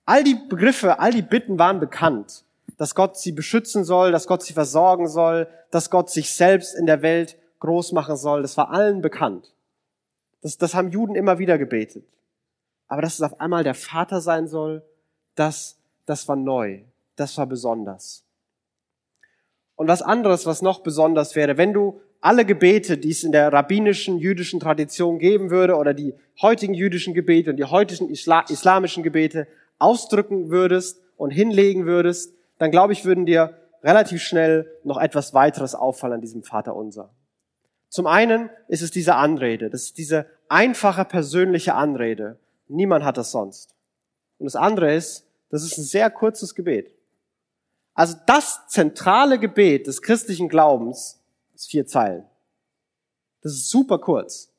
All 0.04 0.24
die 0.24 0.34
Begriffe, 0.34 0.98
all 0.98 1.10
die 1.10 1.22
Bitten 1.22 1.58
waren 1.58 1.80
bekannt, 1.80 2.44
dass 2.76 2.94
Gott 2.94 3.18
sie 3.18 3.32
beschützen 3.32 3.84
soll, 3.84 4.12
dass 4.12 4.26
Gott 4.26 4.42
sie 4.42 4.52
versorgen 4.52 5.08
soll, 5.08 5.48
dass 5.70 5.90
Gott 5.90 6.10
sich 6.10 6.34
selbst 6.34 6.74
in 6.74 6.86
der 6.86 7.02
Welt 7.02 7.36
groß 7.60 7.92
machen 7.92 8.16
soll. 8.16 8.42
Das 8.42 8.56
war 8.56 8.70
allen 8.70 9.02
bekannt. 9.02 9.52
Das, 10.42 10.56
das 10.56 10.74
haben 10.74 10.90
Juden 10.90 11.14
immer 11.14 11.38
wieder 11.38 11.58
gebetet. 11.58 12.06
Aber 12.86 13.02
dass 13.02 13.14
es 13.14 13.22
auf 13.22 13.40
einmal 13.40 13.64
der 13.64 13.74
Vater 13.74 14.20
sein 14.20 14.48
soll, 14.48 14.82
das, 15.34 15.78
das 16.06 16.26
war 16.28 16.36
neu. 16.36 16.80
Das 17.16 17.36
war 17.36 17.46
besonders. 17.46 18.24
Und 19.76 19.88
was 19.88 20.02
anderes, 20.02 20.46
was 20.46 20.62
noch 20.62 20.80
besonders 20.80 21.36
wäre, 21.36 21.56
wenn 21.56 21.72
du 21.72 22.00
alle 22.20 22.44
Gebete, 22.44 22.98
die 22.98 23.10
es 23.10 23.24
in 23.24 23.32
der 23.32 23.52
rabbinischen 23.52 24.18
jüdischen 24.18 24.60
Tradition 24.60 25.18
geben 25.18 25.50
würde, 25.50 25.76
oder 25.76 25.94
die 25.94 26.14
heutigen 26.40 26.74
jüdischen 26.74 27.14
Gebete 27.14 27.50
und 27.50 27.56
die 27.56 27.64
heutigen 27.64 28.10
Isla 28.10 28.44
islamischen 28.48 29.02
Gebete 29.02 29.46
ausdrücken 29.78 30.50
würdest 30.50 31.00
und 31.16 31.30
hinlegen 31.30 31.86
würdest, 31.86 32.34
dann 32.58 32.70
glaube 32.70 32.92
ich, 32.92 33.04
würden 33.04 33.26
dir 33.26 33.56
relativ 33.82 34.22
schnell 34.22 34.66
noch 34.82 34.98
etwas 34.98 35.34
weiteres 35.34 35.74
auffallen 35.74 36.14
an 36.14 36.20
diesem 36.20 36.42
Vater 36.42 36.74
unser. 36.74 37.10
Zum 37.88 38.06
einen 38.06 38.50
ist 38.66 38.82
es 38.82 38.90
diese 38.90 39.14
Anrede, 39.14 39.70
das 39.70 39.84
ist 39.84 39.98
diese 39.98 40.26
einfache 40.48 41.04
persönliche 41.04 41.74
Anrede. 41.74 42.38
Niemand 42.66 43.04
hat 43.04 43.16
das 43.16 43.30
sonst. 43.30 43.74
Und 44.38 44.44
das 44.44 44.56
andere 44.56 44.94
ist, 44.94 45.26
das 45.50 45.62
ist 45.62 45.78
ein 45.78 45.84
sehr 45.84 46.10
kurzes 46.10 46.54
Gebet. 46.54 46.92
Also 47.94 48.16
das 48.26 48.66
zentrale 48.68 49.38
Gebet 49.38 49.86
des 49.86 50.02
christlichen 50.02 50.48
Glaubens 50.48 51.20
ist 51.58 51.70
vier 51.70 51.86
Zeilen. 51.86 52.24
Das 53.42 53.52
ist 53.52 53.68
super 53.68 53.98
kurz. 53.98 54.52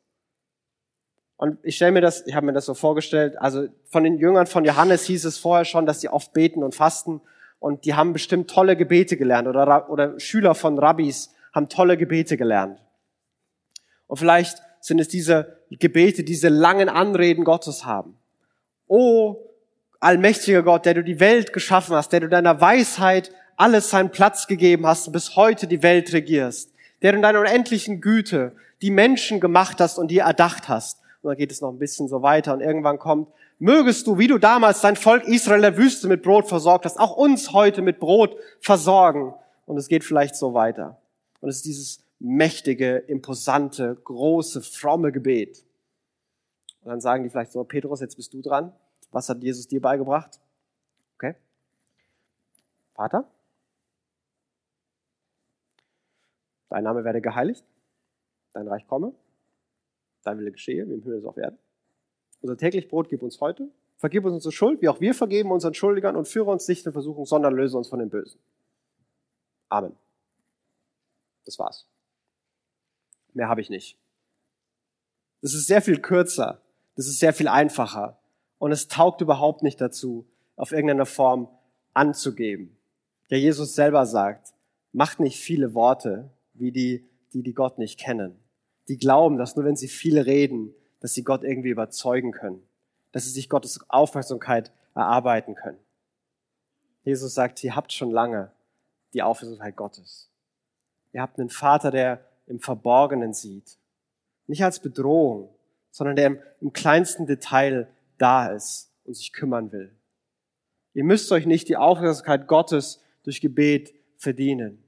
Und 1.38 1.58
ich 1.64 1.78
stelle 1.78 1.94
mir 1.94 2.02
das, 2.02 2.28
ich 2.28 2.36
habe 2.36 2.46
mir 2.46 2.54
das 2.54 2.66
so 2.66 2.74
vorgestellt, 2.74 3.38
also 3.38 3.68
von 3.86 4.04
den 4.04 4.18
Jüngern 4.18 4.46
von 4.46 4.66
Johannes 4.66 5.06
hieß 5.06 5.24
es 5.24 5.38
vorher 5.38 5.64
schon, 5.64 5.86
dass 5.86 6.02
sie 6.02 6.10
oft 6.10 6.34
beten 6.34 6.64
und 6.64 6.76
fasten 6.76 7.22
und 7.60 7.86
die 7.86 7.94
haben 7.94 8.12
bestimmt 8.12 8.50
tolle 8.50 8.76
Gebete 8.76 9.16
gelernt 9.16 9.48
oder, 9.48 9.90
oder 9.90 10.20
Schüler 10.20 10.54
von 10.54 10.78
Rabbis 10.78 11.34
haben 11.54 11.70
tolle 11.70 11.96
Gebete 11.96 12.36
gelernt. 12.36 12.82
Und 14.08 14.18
vielleicht 14.18 14.62
sind 14.82 15.00
es 15.00 15.08
diese 15.08 15.60
Gebete, 15.70 16.24
diese 16.24 16.50
langen 16.50 16.90
Anreden 16.90 17.46
Gottes 17.46 17.86
haben. 17.86 18.18
Oh, 18.88 19.38
allmächtiger 20.02 20.64
Gott, 20.64 20.86
der 20.86 20.96
du 20.96 21.04
die 21.04 21.20
Welt 21.22 21.54
geschaffen 21.54 21.96
hast, 21.96 22.12
der 22.12 22.20
du 22.20 22.28
deiner 22.28 22.60
Weisheit 22.60 23.32
alles 23.56 23.90
seinen 23.90 24.10
Platz 24.10 24.48
gegeben 24.48 24.86
hast 24.86 25.08
und 25.08 25.14
bis 25.14 25.36
heute 25.36 25.68
die 25.68 25.84
Welt 25.84 26.12
regierst, 26.12 26.74
der 27.02 27.12
du 27.12 27.18
in 27.18 27.22
deiner 27.22 27.40
unendlichen 27.40 28.02
Güte 28.02 28.54
die 28.82 28.92
Menschen 28.92 29.40
gemacht 29.40 29.80
hast 29.80 29.98
und 29.98 30.10
dir 30.10 30.24
erdacht 30.24 30.70
hast. 30.70 31.00
Und 31.22 31.30
dann 31.30 31.38
geht 31.38 31.52
es 31.52 31.62
noch 31.62 31.70
ein 31.70 31.80
bisschen 31.80 32.08
so 32.08 32.22
weiter 32.22 32.54
und 32.54 32.62
irgendwann 32.62 32.98
kommt, 32.98 33.28
mögest 33.60 34.08
du, 34.08 34.18
wie 34.18 34.28
du 34.28 34.38
damals 34.38 34.82
dein 34.82 34.96
Volk 34.96 35.28
Israel 35.28 35.62
der 35.62 35.78
Wüste 35.78 36.08
mit 36.08 36.24
Brot 36.24 36.48
versorgt 36.48 36.86
hast, 36.86 37.00
auch 37.00 37.16
uns 37.16 37.52
heute 37.52 37.82
mit 37.82 38.00
Brot 38.00 38.38
versorgen. 38.62 39.34
Und 39.66 39.78
es 39.78 39.88
geht 39.88 40.04
vielleicht 40.04 40.36
so 40.36 40.54
weiter. 40.54 40.98
Und 41.42 41.50
es 41.50 41.58
ist 41.58 41.66
dieses 41.66 42.04
mächtige, 42.20 42.98
imposante, 42.98 43.96
große, 44.04 44.62
fromme 44.62 45.12
Gebet. 45.12 45.64
Und 46.82 46.90
dann 46.90 47.02
sagen 47.02 47.24
die 47.24 47.30
vielleicht 47.30 47.52
so, 47.52 47.64
Petrus, 47.64 48.00
jetzt 48.00 48.16
bist 48.16 48.34
du 48.34 48.42
dran. 48.42 48.74
Was 49.12 49.30
hat 49.30 49.44
Jesus 49.44 49.68
dir 49.68 49.82
beigebracht? 49.82 50.40
Okay. 51.16 51.36
Vater, 52.94 53.26
dein 56.70 56.84
Name 56.84 57.04
werde 57.04 57.22
geheiligt, 57.22 57.66
dein 58.54 58.68
Reich 58.68 58.88
komme, 58.88 59.14
dein 60.24 60.40
Wille 60.40 60.52
geschehe, 60.52 60.88
wie 60.88 60.94
im 60.94 61.02
Himmel 61.02 61.22
so 61.22 61.30
auf 61.30 61.38
Erden. 61.38 61.58
Unser 62.42 62.58
täglich 62.58 62.88
Brot 62.88 63.10
gib 63.10 63.22
uns 63.22 63.40
heute, 63.42 63.70
vergib 63.98 64.26
uns 64.26 64.34
unsere 64.36 64.52
Schuld, 64.52 64.82
wie 64.82 64.90
auch 64.90 65.02
wir 65.02 65.14
vergeben 65.14 65.52
unseren 65.52 65.74
Schuldigern 65.74 66.16
und 66.16 66.28
führe 66.28 66.50
uns 66.52 66.68
nicht 66.68 66.86
in 66.86 66.92
Versuchung, 66.92 67.26
sondern 67.26 67.54
löse 67.54 67.78
uns 67.78 67.90
von 67.90 68.00
den 68.00 68.10
Bösen. 68.10 68.40
Amen. 69.68 69.96
Das 71.46 71.60
war's. 71.60 71.88
Mehr 73.34 73.50
habe 73.50 73.62
ich 73.62 73.70
nicht. 73.70 73.98
Das 75.42 75.54
ist 75.54 75.68
sehr 75.68 75.82
viel 75.82 76.00
kürzer. 76.00 76.62
Das 76.96 77.08
ist 77.08 77.20
sehr 77.20 77.34
viel 77.34 77.48
einfacher 77.48 78.20
und 78.58 78.72
es 78.72 78.88
taugt 78.88 79.22
überhaupt 79.22 79.64
nicht 79.64 79.80
dazu, 79.82 80.28
auf 80.58 80.72
irgendeine 80.74 81.06
Form 81.06 81.48
anzugeben. 81.94 82.76
Ja, 83.30 83.38
Jesus 83.38 83.74
selber 83.74 84.06
sagt, 84.06 84.54
macht 84.92 85.20
nicht 85.20 85.40
viele 85.40 85.74
Worte, 85.74 86.30
wie 86.60 86.72
die, 86.72 87.08
die, 87.34 87.44
die 87.44 87.54
Gott 87.54 87.78
nicht 87.78 88.00
kennen. 88.00 88.40
Die 88.88 88.98
glauben, 88.98 89.38
dass 89.38 89.56
nur 89.56 89.66
wenn 89.66 89.76
sie 89.76 89.88
viel 89.88 90.20
reden, 90.20 90.74
dass 91.00 91.14
sie 91.14 91.24
Gott 91.24 91.44
irgendwie 91.44 91.70
überzeugen 91.70 92.32
können, 92.32 92.62
dass 93.12 93.26
sie 93.26 93.32
sich 93.32 93.50
Gottes 93.50 93.80
Aufmerksamkeit 93.90 94.72
erarbeiten 94.96 95.56
können. 95.56 95.80
Jesus 97.04 97.34
sagt, 97.34 97.64
ihr 97.64 97.76
habt 97.76 97.94
schon 97.94 98.12
lange 98.12 98.52
die 99.14 99.24
Aufmerksamkeit 99.24 99.76
Gottes. 99.76 100.30
Ihr 101.14 101.22
habt 101.22 101.40
einen 101.40 101.50
Vater, 101.50 101.92
der 101.92 102.26
im 102.48 102.60
Verborgenen 102.60 103.34
sieht. 103.34 103.78
Nicht 104.48 104.64
als 104.64 104.80
Bedrohung, 104.80 105.50
sondern 105.92 106.16
der 106.16 106.28
im, 106.28 106.40
im 106.62 106.74
kleinsten 106.74 107.26
Detail 107.26 107.88
da 108.18 108.48
ist 108.48 108.92
und 109.06 109.16
sich 109.16 109.34
kümmern 109.34 109.72
will. 109.72 109.96
Ihr 110.94 111.04
müsst 111.04 111.32
euch 111.32 111.46
nicht 111.46 111.70
die 111.70 111.78
Aufmerksamkeit 111.78 112.48
Gottes 112.48 113.02
durch 113.24 113.42
Gebet 113.42 113.94
verdienen. 114.18 114.84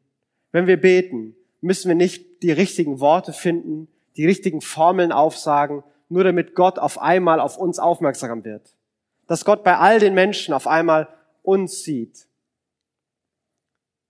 Wenn 0.51 0.67
wir 0.67 0.79
beten, 0.79 1.35
müssen 1.61 1.87
wir 1.87 1.95
nicht 1.95 2.43
die 2.43 2.51
richtigen 2.51 2.99
Worte 2.99 3.33
finden, 3.33 3.87
die 4.17 4.25
richtigen 4.25 4.61
Formeln 4.61 5.11
aufsagen, 5.11 5.83
nur 6.09 6.23
damit 6.23 6.55
Gott 6.55 6.79
auf 6.79 6.99
einmal 6.99 7.39
auf 7.39 7.57
uns 7.57 7.79
aufmerksam 7.79 8.43
wird. 8.43 8.75
Dass 9.27 9.45
Gott 9.45 9.63
bei 9.63 9.77
all 9.77 9.99
den 9.99 10.13
Menschen 10.13 10.53
auf 10.53 10.67
einmal 10.67 11.07
uns 11.43 11.83
sieht. 11.83 12.27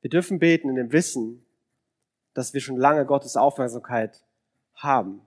Wir 0.01 0.09
dürfen 0.09 0.39
beten 0.39 0.69
in 0.69 0.75
dem 0.75 0.91
Wissen, 0.91 1.45
dass 2.33 2.53
wir 2.53 2.61
schon 2.61 2.77
lange 2.77 3.05
Gottes 3.05 3.37
Aufmerksamkeit 3.37 4.23
haben. 4.73 5.21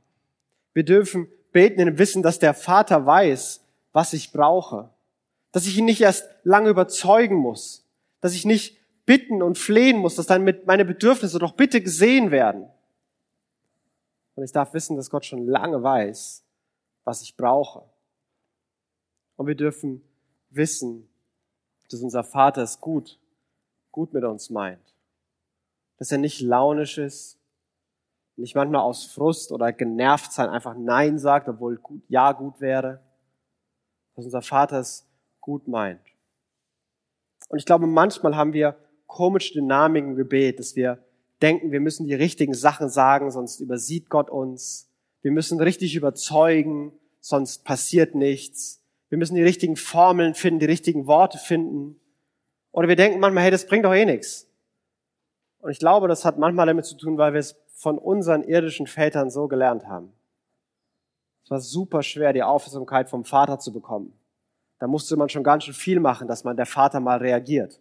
Wir 0.73 0.85
dürfen 0.85 1.29
beten 1.53 1.79
in 1.79 1.87
dem 1.87 1.99
Wissen, 1.99 2.23
dass 2.23 2.41
der 2.41 2.55
Vater 2.55 3.07
weiß, 3.07 3.63
was 3.93 4.13
ich 4.13 4.33
brauche. 4.33 4.91
Dass 5.53 5.67
ich 5.67 5.79
ihn 5.79 5.85
nicht 5.85 6.01
erst 6.01 6.29
lange 6.43 6.71
überzeugen 6.71 7.37
muss. 7.37 7.87
Dass 8.21 8.35
ich 8.35 8.45
nicht 8.45 8.81
bitten 9.07 9.43
und 9.43 9.59
flehen 9.59 9.99
muss, 9.99 10.17
dass 10.17 10.27
dann 10.27 10.45
mit 10.45 10.67
meine 10.67 10.85
Bedürfnisse 10.85 11.39
doch 11.39 11.53
bitte 11.53 11.81
gesehen 11.81 12.31
werden. 12.31 12.69
Und 14.35 14.45
ich 14.45 14.53
darf 14.53 14.75
wissen, 14.75 14.97
dass 14.97 15.11
Gott 15.11 15.25
schon 15.25 15.47
lange 15.47 15.83
weiß, 15.83 16.45
was 17.05 17.23
ich 17.23 17.37
brauche. 17.37 17.85
Und 19.37 19.47
wir 19.47 19.55
dürfen 19.55 20.03
wissen, 20.51 21.09
dass 21.91 22.01
unser 22.01 22.25
Vater 22.25 22.63
es 22.63 22.81
gut, 22.81 23.19
gut 23.93 24.13
mit 24.13 24.25
uns 24.25 24.51
meint. 24.51 24.95
Dass 25.99 26.11
er 26.11 26.19
nicht 26.19 26.41
launisch 26.41 26.99
ist, 26.99 27.39
nicht 28.37 28.57
manchmal 28.57 28.81
aus 28.81 29.05
Frust 29.05 29.53
oder 29.53 29.73
genervt 29.73 30.33
sein 30.33 30.49
einfach 30.49 30.75
Nein 30.75 31.19
sagt, 31.19 31.49
obwohl 31.49 31.77
gut, 31.77 32.03
Ja 32.09 32.33
gut 32.33 32.61
wäre. 32.61 33.01
Dass 34.17 34.25
unser 34.25 34.43
Vater 34.43 34.81
es 34.81 35.07
gut 35.41 35.69
meint. 35.69 36.01
Und 37.49 37.59
ich 37.59 37.67
glaube, 37.67 37.87
manchmal 37.87 38.35
haben 38.37 38.53
wir 38.53 38.77
komische 39.15 39.55
Dynamiken 39.55 40.11
im 40.11 40.17
Gebet, 40.17 40.59
dass 40.59 40.75
wir 40.75 40.99
denken, 41.41 41.71
wir 41.71 41.79
müssen 41.79 42.05
die 42.05 42.15
richtigen 42.15 42.53
Sachen 42.53 42.89
sagen, 42.89 43.31
sonst 43.31 43.61
übersieht 43.61 44.11
Gott 44.11 44.29
uns. 44.29 44.91
Wir 45.23 45.31
müssen 45.31 45.61
richtig 45.61 45.95
überzeugen, 45.95 46.93
sonst 47.21 47.65
passiert 47.65 48.17
nichts. 48.17 48.83
Wir 49.11 49.19
müssen 49.19 49.37
die 49.37 49.43
richtigen 49.45 49.77
Formeln 49.77 50.35
finden, 50.35 50.59
die 50.59 50.67
richtigen 50.67 51.07
Worte 51.07 51.39
finden. 51.39 52.01
Oder 52.73 52.89
wir 52.89 52.97
denken 52.97 53.21
manchmal, 53.21 53.45
hey, 53.45 53.53
das 53.53 53.69
bringt 53.69 53.85
doch 53.85 53.95
eh 53.95 54.05
nichts. 54.05 54.49
Und 55.61 55.71
ich 55.71 55.79
glaube, 55.79 56.09
das 56.09 56.25
hat 56.25 56.37
manchmal 56.37 56.67
damit 56.67 56.85
zu 56.85 56.97
tun, 56.97 57.17
weil 57.17 57.35
wir 57.35 57.41
es 57.41 57.55
von 57.73 57.99
unseren 57.99 58.43
irdischen 58.43 58.89
Vätern 58.89 59.31
so 59.31 59.47
gelernt 59.47 59.87
haben. 59.87 60.13
Es 61.45 61.53
war 61.53 61.61
super 61.61 62.03
schwer, 62.03 62.33
die 62.33 62.43
Aufmerksamkeit 62.43 63.09
vom 63.09 63.25
Vater 63.25 63.61
zu 63.61 63.73
bekommen. 63.73 64.13
Da 64.81 64.89
musste 64.89 65.17
man 65.17 65.29
schon 65.29 65.45
ganz 65.45 65.63
schön 65.63 65.75
viel 65.75 66.01
machen, 66.01 66.27
dass 66.27 66.43
man 66.43 66.57
der 66.57 66.67
Vater 66.67 66.99
mal 66.99 67.19
reagiert. 67.19 67.79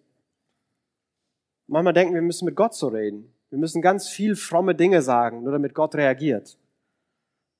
Manchmal 1.73 1.93
denken 1.93 2.13
wir, 2.13 2.21
müssen 2.21 2.45
mit 2.45 2.55
Gott 2.55 2.75
so 2.75 2.89
reden. 2.89 3.33
Wir 3.49 3.57
müssen 3.57 3.81
ganz 3.81 4.07
viel 4.07 4.36
fromme 4.36 4.75
Dinge 4.75 5.01
sagen, 5.01 5.41
nur 5.41 5.53
damit 5.53 5.73
Gott 5.73 5.95
reagiert. 5.95 6.55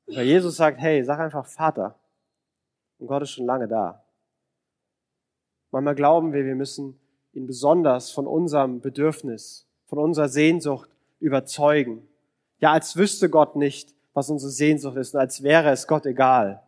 Weil 0.06 0.28
Jesus 0.28 0.58
sagt, 0.58 0.80
hey, 0.80 1.04
sag 1.04 1.18
einfach 1.18 1.48
Vater. 1.48 1.96
Und 3.00 3.08
Gott 3.08 3.24
ist 3.24 3.32
schon 3.32 3.48
lange 3.48 3.68
da. 3.68 4.04
Manchmal 5.72 5.96
glauben 5.96 6.32
wir, 6.32 6.46
wir 6.46 6.54
müssen 6.54 7.00
ihn 7.32 7.48
besonders 7.48 8.12
von 8.12 8.28
unserem 8.28 8.82
Bedürfnis, 8.82 9.66
von 9.88 9.98
unserer 9.98 10.30
Sehnsucht 10.30 10.92
überzeugen. 11.20 12.08
Ja, 12.60 12.72
als 12.72 12.96
wüsste 12.96 13.32
Gott 13.32 13.56
nicht, 13.56 13.96
was 14.14 14.30
unsere 14.30 14.52
Sehnsucht 14.52 14.98
ist 14.98 15.16
und 15.16 15.22
als 15.22 15.42
wäre 15.42 15.72
es 15.72 15.88
Gott 15.88 16.06
egal. 16.06 16.62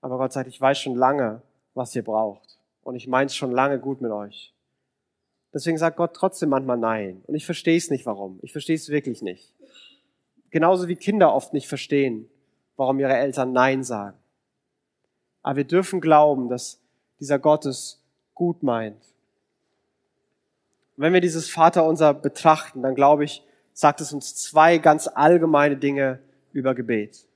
Aber 0.00 0.16
Gott 0.16 0.32
sagt, 0.32 0.48
ich 0.48 0.58
weiß 0.58 0.78
schon 0.78 0.96
lange, 0.96 1.42
was 1.74 1.94
ihr 1.94 2.02
braucht. 2.02 2.58
Und 2.82 2.94
ich 2.94 3.08
meine 3.08 3.26
es 3.26 3.36
schon 3.36 3.52
lange 3.52 3.78
gut 3.78 4.00
mit 4.00 4.10
euch. 4.10 4.54
Deswegen 5.54 5.78
sagt 5.78 5.96
Gott 5.96 6.14
trotzdem 6.14 6.48
manchmal 6.48 6.78
Nein. 6.78 7.22
Und 7.26 7.34
ich 7.34 7.44
verstehe 7.44 7.76
es 7.76 7.90
nicht, 7.90 8.06
warum. 8.06 8.38
Ich 8.42 8.52
verstehe 8.52 8.76
es 8.76 8.88
wirklich 8.88 9.22
nicht. 9.22 9.52
Genauso 10.50 10.88
wie 10.88 10.96
Kinder 10.96 11.34
oft 11.34 11.52
nicht 11.52 11.68
verstehen, 11.68 12.28
warum 12.76 12.98
ihre 12.98 13.16
Eltern 13.16 13.52
Nein 13.52 13.84
sagen. 13.84 14.16
Aber 15.42 15.56
wir 15.56 15.64
dürfen 15.64 16.00
glauben, 16.00 16.48
dass 16.48 16.80
dieser 17.20 17.38
Gott 17.38 17.66
es 17.66 18.00
gut 18.34 18.62
meint. 18.62 19.02
wenn 20.96 21.12
wir 21.12 21.20
dieses 21.20 21.48
Vaterunser 21.48 22.14
betrachten, 22.14 22.82
dann 22.82 22.94
glaube 22.94 23.24
ich, 23.24 23.42
sagt 23.72 24.00
es 24.00 24.12
uns 24.12 24.36
zwei 24.36 24.78
ganz 24.78 25.08
allgemeine 25.08 25.76
Dinge 25.76 26.20
über 26.52 26.74
Gebet. 26.74 27.26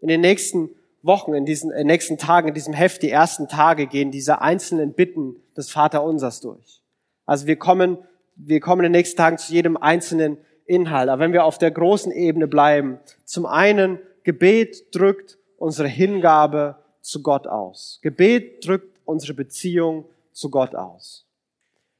In 0.00 0.08
den 0.08 0.20
nächsten 0.20 0.70
Wochen, 1.02 1.34
in 1.34 1.46
diesen 1.46 1.70
in 1.70 1.86
nächsten 1.86 2.18
Tagen, 2.18 2.48
in 2.48 2.54
diesem 2.54 2.74
Heft, 2.74 3.02
die 3.02 3.10
ersten 3.10 3.48
Tage, 3.48 3.86
gehen 3.86 4.10
diese 4.10 4.40
einzelnen 4.40 4.92
Bitten 4.92 5.36
des 5.56 5.70
Vaterunsers 5.70 6.40
durch. 6.40 6.82
Also 7.26 7.46
wir 7.46 7.56
kommen, 7.56 7.98
wir 8.36 8.60
kommen 8.60 8.80
in 8.80 8.92
den 8.92 8.98
nächsten 8.98 9.16
Tagen 9.16 9.38
zu 9.38 9.52
jedem 9.52 9.76
einzelnen 9.76 10.38
Inhalt. 10.64 11.08
Aber 11.08 11.20
wenn 11.20 11.32
wir 11.32 11.44
auf 11.44 11.58
der 11.58 11.70
großen 11.70 12.12
Ebene 12.12 12.46
bleiben, 12.46 12.98
zum 13.24 13.44
einen, 13.46 13.98
Gebet 14.22 14.94
drückt 14.94 15.38
unsere 15.56 15.88
Hingabe 15.88 16.76
zu 17.00 17.22
Gott 17.22 17.46
aus. 17.46 18.00
Gebet 18.02 18.66
drückt 18.66 19.00
unsere 19.04 19.34
Beziehung 19.34 20.08
zu 20.32 20.50
Gott 20.50 20.74
aus. 20.74 21.26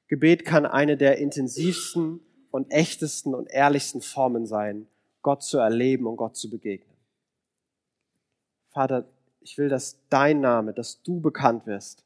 Gebet 0.08 0.44
kann 0.44 0.66
eine 0.66 0.96
der 0.96 1.18
intensivsten 1.18 2.20
und 2.50 2.70
echtesten 2.72 3.34
und 3.34 3.50
ehrlichsten 3.50 4.00
Formen 4.00 4.46
sein, 4.46 4.86
Gott 5.22 5.42
zu 5.42 5.58
erleben 5.58 6.06
und 6.06 6.16
Gott 6.16 6.36
zu 6.36 6.50
begegnen. 6.50 6.96
Vater, 8.68 9.06
ich 9.40 9.56
will, 9.58 9.68
dass 9.68 9.98
dein 10.10 10.40
Name, 10.40 10.72
dass 10.72 11.02
du 11.02 11.20
bekannt 11.20 11.66
wirst. 11.66 12.04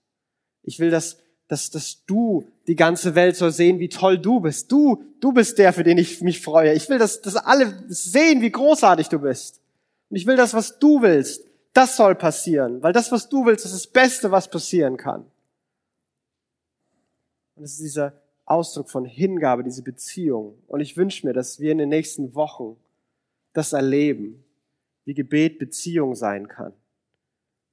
Ich 0.63 0.79
will, 0.79 0.91
dass, 0.91 1.19
dass, 1.51 1.69
dass 1.69 2.05
du 2.07 2.47
die 2.69 2.77
ganze 2.77 3.17
Welt 3.17 3.35
soll 3.35 3.51
sehen, 3.51 3.81
wie 3.81 3.89
toll 3.89 4.19
du 4.19 4.39
bist. 4.39 4.71
Du, 4.71 5.03
du 5.19 5.33
bist 5.33 5.59
der, 5.59 5.73
für 5.73 5.83
den 5.83 5.99
ich 5.99 6.21
mich 6.21 6.41
freue. 6.41 6.75
Ich 6.75 6.89
will, 6.89 6.99
dass, 6.99 7.23
dass 7.23 7.35
alle 7.35 7.75
sehen, 7.89 8.41
wie 8.41 8.53
großartig 8.53 9.09
du 9.09 9.19
bist. 9.19 9.61
Und 10.11 10.17
ich 10.17 10.27
will 10.27 10.37
das, 10.37 10.55
was 10.55 10.79
du 10.79 11.03
willst, 11.03 11.45
das 11.73 11.97
soll 11.97 12.15
passieren. 12.15 12.85
Weil 12.85 12.93
das, 12.93 13.11
was 13.11 13.29
du 13.29 13.47
willst, 13.47 13.65
ist 13.65 13.75
das 13.75 13.89
Beste, 13.89 14.31
was 14.31 14.49
passieren 14.49 14.97
kann. 14.97 15.27
Und 17.57 17.65
es 17.65 17.73
ist 17.73 17.81
dieser 17.81 18.13
Ausdruck 18.45 18.89
von 18.89 19.05
Hingabe, 19.05 19.65
diese 19.65 19.83
Beziehung. 19.83 20.57
Und 20.69 20.79
ich 20.79 20.97
wünsche 20.97 21.27
mir, 21.27 21.33
dass 21.33 21.59
wir 21.59 21.73
in 21.73 21.79
den 21.79 21.89
nächsten 21.89 22.37
Wochen 22.37 22.77
das 23.55 23.73
erleben, 23.73 24.45
wie 25.05 25.15
Gebet 25.15 25.59
Beziehung 25.59 26.15
sein 26.15 26.47
kann. 26.47 26.75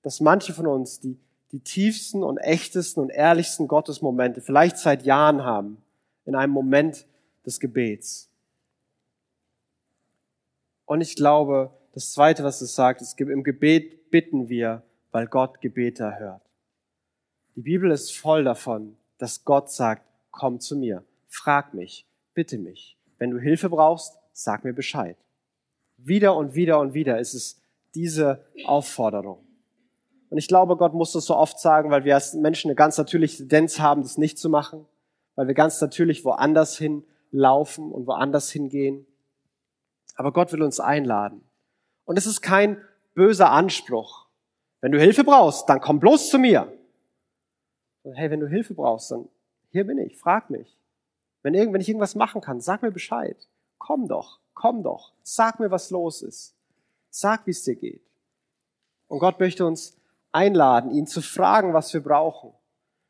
Dass 0.01 0.19
manche 0.19 0.51
von 0.51 0.65
uns 0.65 0.99
die, 0.99 1.19
die 1.51 1.59
tiefsten 1.59 2.23
und 2.23 2.37
echtesten 2.37 2.99
und 2.99 3.09
ehrlichsten 3.09 3.67
Gottesmomente 3.67 4.41
vielleicht 4.41 4.77
seit 4.77 5.03
Jahren 5.03 5.43
haben, 5.43 5.81
in 6.25 6.35
einem 6.35 6.53
Moment 6.53 7.05
des 7.45 7.59
Gebets. 7.59 8.29
Und 10.85 11.01
ich 11.01 11.15
glaube, 11.15 11.71
das 11.93 12.11
Zweite, 12.11 12.43
was 12.43 12.61
es 12.61 12.75
sagt, 12.75 13.01
ist, 13.01 13.19
im 13.19 13.43
Gebet 13.43 14.11
bitten 14.11 14.49
wir, 14.49 14.83
weil 15.11 15.27
Gott 15.27 15.61
Gebete 15.61 16.03
erhört. 16.03 16.41
Die 17.55 17.61
Bibel 17.61 17.91
ist 17.91 18.15
voll 18.15 18.43
davon, 18.43 18.97
dass 19.17 19.43
Gott 19.43 19.71
sagt, 19.71 20.03
komm 20.31 20.59
zu 20.59 20.75
mir, 20.75 21.03
frag 21.27 21.73
mich, 21.73 22.05
bitte 22.33 22.57
mich. 22.57 22.97
Wenn 23.17 23.31
du 23.31 23.39
Hilfe 23.39 23.69
brauchst, 23.69 24.19
sag 24.31 24.63
mir 24.63 24.73
Bescheid. 24.73 25.17
Wieder 25.97 26.35
und 26.35 26.53
wieder 26.53 26.79
und 26.79 26.93
wieder 26.93 27.19
ist 27.19 27.33
es 27.33 27.59
diese 27.95 28.45
Aufforderung. 28.65 29.46
Und 30.29 30.37
ich 30.37 30.47
glaube, 30.47 30.75
Gott 30.75 30.93
muss 30.93 31.13
das 31.13 31.25
so 31.25 31.35
oft 31.35 31.59
sagen, 31.59 31.89
weil 31.89 32.03
wir 32.03 32.15
als 32.15 32.33
Menschen 32.33 32.69
eine 32.69 32.75
ganz 32.75 32.97
natürliche 32.97 33.37
Tendenz 33.37 33.79
haben, 33.79 34.01
das 34.01 34.17
nicht 34.17 34.37
zu 34.37 34.49
machen, 34.49 34.85
weil 35.35 35.47
wir 35.47 35.53
ganz 35.53 35.79
natürlich 35.79 36.25
woanders 36.25 36.77
hin 36.77 37.03
laufen 37.31 37.91
und 37.91 38.07
woanders 38.07 38.51
hingehen. 38.51 39.05
Aber 40.15 40.33
Gott 40.33 40.51
will 40.51 40.63
uns 40.63 40.79
einladen. 40.79 41.41
Und 42.05 42.17
es 42.17 42.25
ist 42.25 42.41
kein 42.41 42.81
böser 43.13 43.51
Anspruch. 43.51 44.27
Wenn 44.81 44.91
du 44.91 44.99
Hilfe 44.99 45.23
brauchst, 45.23 45.69
dann 45.69 45.81
komm 45.81 45.99
bloß 45.99 46.29
zu 46.29 46.39
mir. 46.39 46.71
hey, 48.13 48.29
wenn 48.29 48.39
du 48.39 48.47
Hilfe 48.47 48.73
brauchst, 48.73 49.11
dann 49.11 49.27
hier 49.69 49.85
bin 49.85 49.97
ich, 49.97 50.17
frag 50.17 50.49
mich. 50.49 50.77
Wenn, 51.43 51.53
irgend, 51.53 51.73
wenn 51.73 51.81
ich 51.81 51.89
irgendwas 51.89 52.15
machen 52.15 52.41
kann, 52.41 52.61
sag 52.61 52.81
mir 52.81 52.91
Bescheid. 52.91 53.37
Komm 53.77 54.07
doch, 54.07 54.39
komm 54.53 54.83
doch. 54.83 55.13
Sag 55.23 55.59
mir, 55.59 55.71
was 55.71 55.91
los 55.91 56.21
ist. 56.21 56.55
Sag, 57.09 57.45
wie 57.47 57.51
es 57.51 57.63
dir 57.63 57.75
geht. 57.75 58.01
Und 59.07 59.19
Gott 59.19 59.39
möchte 59.39 59.65
uns 59.65 59.96
einladen, 60.31 60.91
ihn 60.91 61.07
zu 61.07 61.21
fragen, 61.21 61.73
was 61.73 61.93
wir 61.93 62.01
brauchen. 62.01 62.53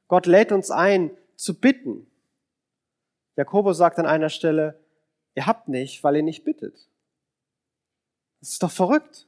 Gott 0.08 0.26
lädt 0.26 0.52
uns 0.52 0.72
ein, 0.72 1.12
zu 1.36 1.60
bitten. 1.60 2.08
Jakobus 3.36 3.78
sagt 3.78 4.00
an 4.00 4.06
einer 4.06 4.30
Stelle, 4.30 4.80
ihr 5.36 5.46
habt 5.46 5.68
nicht, 5.68 6.04
weil 6.04 6.16
ihr 6.16 6.24
nicht 6.24 6.44
bittet. 6.44 6.90
Das 8.40 8.50
ist 8.50 8.64
doch 8.64 8.72
verrückt. 8.72 9.28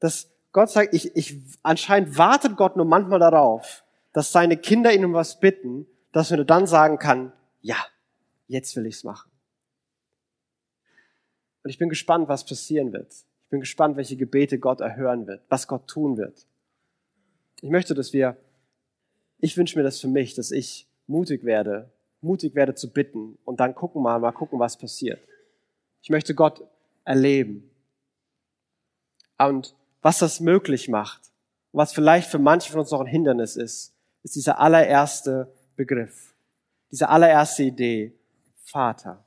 Dass 0.00 0.30
Gott 0.52 0.70
sagt, 0.70 0.94
ich, 0.94 1.14
ich, 1.16 1.38
anscheinend 1.62 2.18
wartet 2.18 2.56
Gott 2.56 2.76
nur 2.76 2.86
manchmal 2.86 3.20
darauf, 3.20 3.84
dass 4.12 4.32
seine 4.32 4.56
Kinder 4.56 4.92
ihn 4.92 5.04
um 5.04 5.14
was 5.14 5.40
bitten, 5.40 5.86
dass 6.10 6.30
wir 6.30 6.36
nur 6.36 6.46
dann 6.46 6.66
sagen 6.66 6.98
kann, 6.98 7.32
ja, 7.60 7.76
jetzt 8.48 8.76
will 8.76 8.86
ich's 8.86 9.04
machen. 9.04 9.30
Und 11.62 11.70
ich 11.70 11.78
bin 11.78 11.88
gespannt, 11.88 12.28
was 12.28 12.44
passieren 12.44 12.92
wird. 12.92 13.12
Ich 13.12 13.48
bin 13.50 13.60
gespannt, 13.60 13.96
welche 13.96 14.16
Gebete 14.16 14.58
Gott 14.58 14.80
erhören 14.80 15.26
wird, 15.26 15.42
was 15.48 15.68
Gott 15.68 15.86
tun 15.86 16.16
wird. 16.16 16.46
Ich 17.62 17.70
möchte, 17.70 17.94
dass 17.94 18.12
wir, 18.12 18.36
ich 19.38 19.56
wünsche 19.56 19.78
mir 19.78 19.84
das 19.84 20.00
für 20.00 20.08
mich, 20.08 20.34
dass 20.34 20.50
ich 20.50 20.88
mutig 21.06 21.44
werde, 21.44 21.90
mutig 22.20 22.56
werde 22.56 22.74
zu 22.74 22.92
bitten 22.92 23.38
und 23.44 23.60
dann 23.60 23.74
gucken 23.74 24.02
mal, 24.02 24.18
mal 24.18 24.32
gucken, 24.32 24.58
was 24.58 24.76
passiert. 24.76 25.20
Ich 26.02 26.10
möchte 26.10 26.34
Gott 26.34 26.66
erleben. 27.04 27.70
Und 29.38 29.74
was 30.02 30.18
das 30.18 30.40
möglich 30.40 30.88
macht, 30.88 31.32
was 31.70 31.92
vielleicht 31.92 32.28
für 32.28 32.40
manche 32.40 32.70
von 32.70 32.80
uns 32.80 32.90
noch 32.90 33.00
ein 33.00 33.06
Hindernis 33.06 33.56
ist, 33.56 33.94
ist 34.24 34.34
dieser 34.34 34.58
allererste 34.58 35.52
Begriff, 35.76 36.34
diese 36.90 37.08
allererste 37.08 37.62
Idee, 37.62 38.12
Vater. 38.64 39.24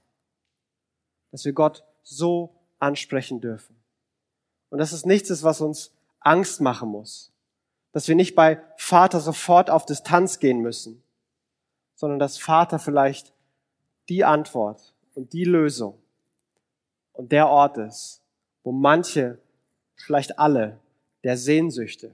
Dass 1.31 1.45
wir 1.45 1.53
Gott 1.53 1.83
so 2.03 2.53
ansprechen 2.79 3.39
dürfen. 3.39 3.75
Und 4.69 4.79
dass 4.79 4.91
es 4.91 5.05
nichts 5.05 5.29
ist, 5.29 5.43
was 5.43 5.61
uns 5.61 5.93
Angst 6.19 6.59
machen 6.59 6.89
muss, 6.89 7.31
dass 7.95 8.09
wir 8.09 8.15
nicht 8.15 8.35
bei 8.35 8.61
Vater 8.75 9.21
sofort 9.21 9.69
auf 9.69 9.85
Distanz 9.85 10.39
gehen 10.39 10.59
müssen, 10.59 11.01
sondern 11.95 12.19
dass 12.19 12.37
Vater 12.37 12.77
vielleicht 12.77 13.33
die 14.09 14.25
Antwort 14.25 14.93
und 15.13 15.31
die 15.31 15.45
Lösung 15.45 15.97
und 17.13 17.31
der 17.31 17.47
Ort 17.47 17.77
ist, 17.77 18.21
wo 18.65 18.73
manche, 18.73 19.39
vielleicht 19.95 20.39
alle, 20.39 20.77
der 21.23 21.37
Sehnsüchte, 21.37 22.11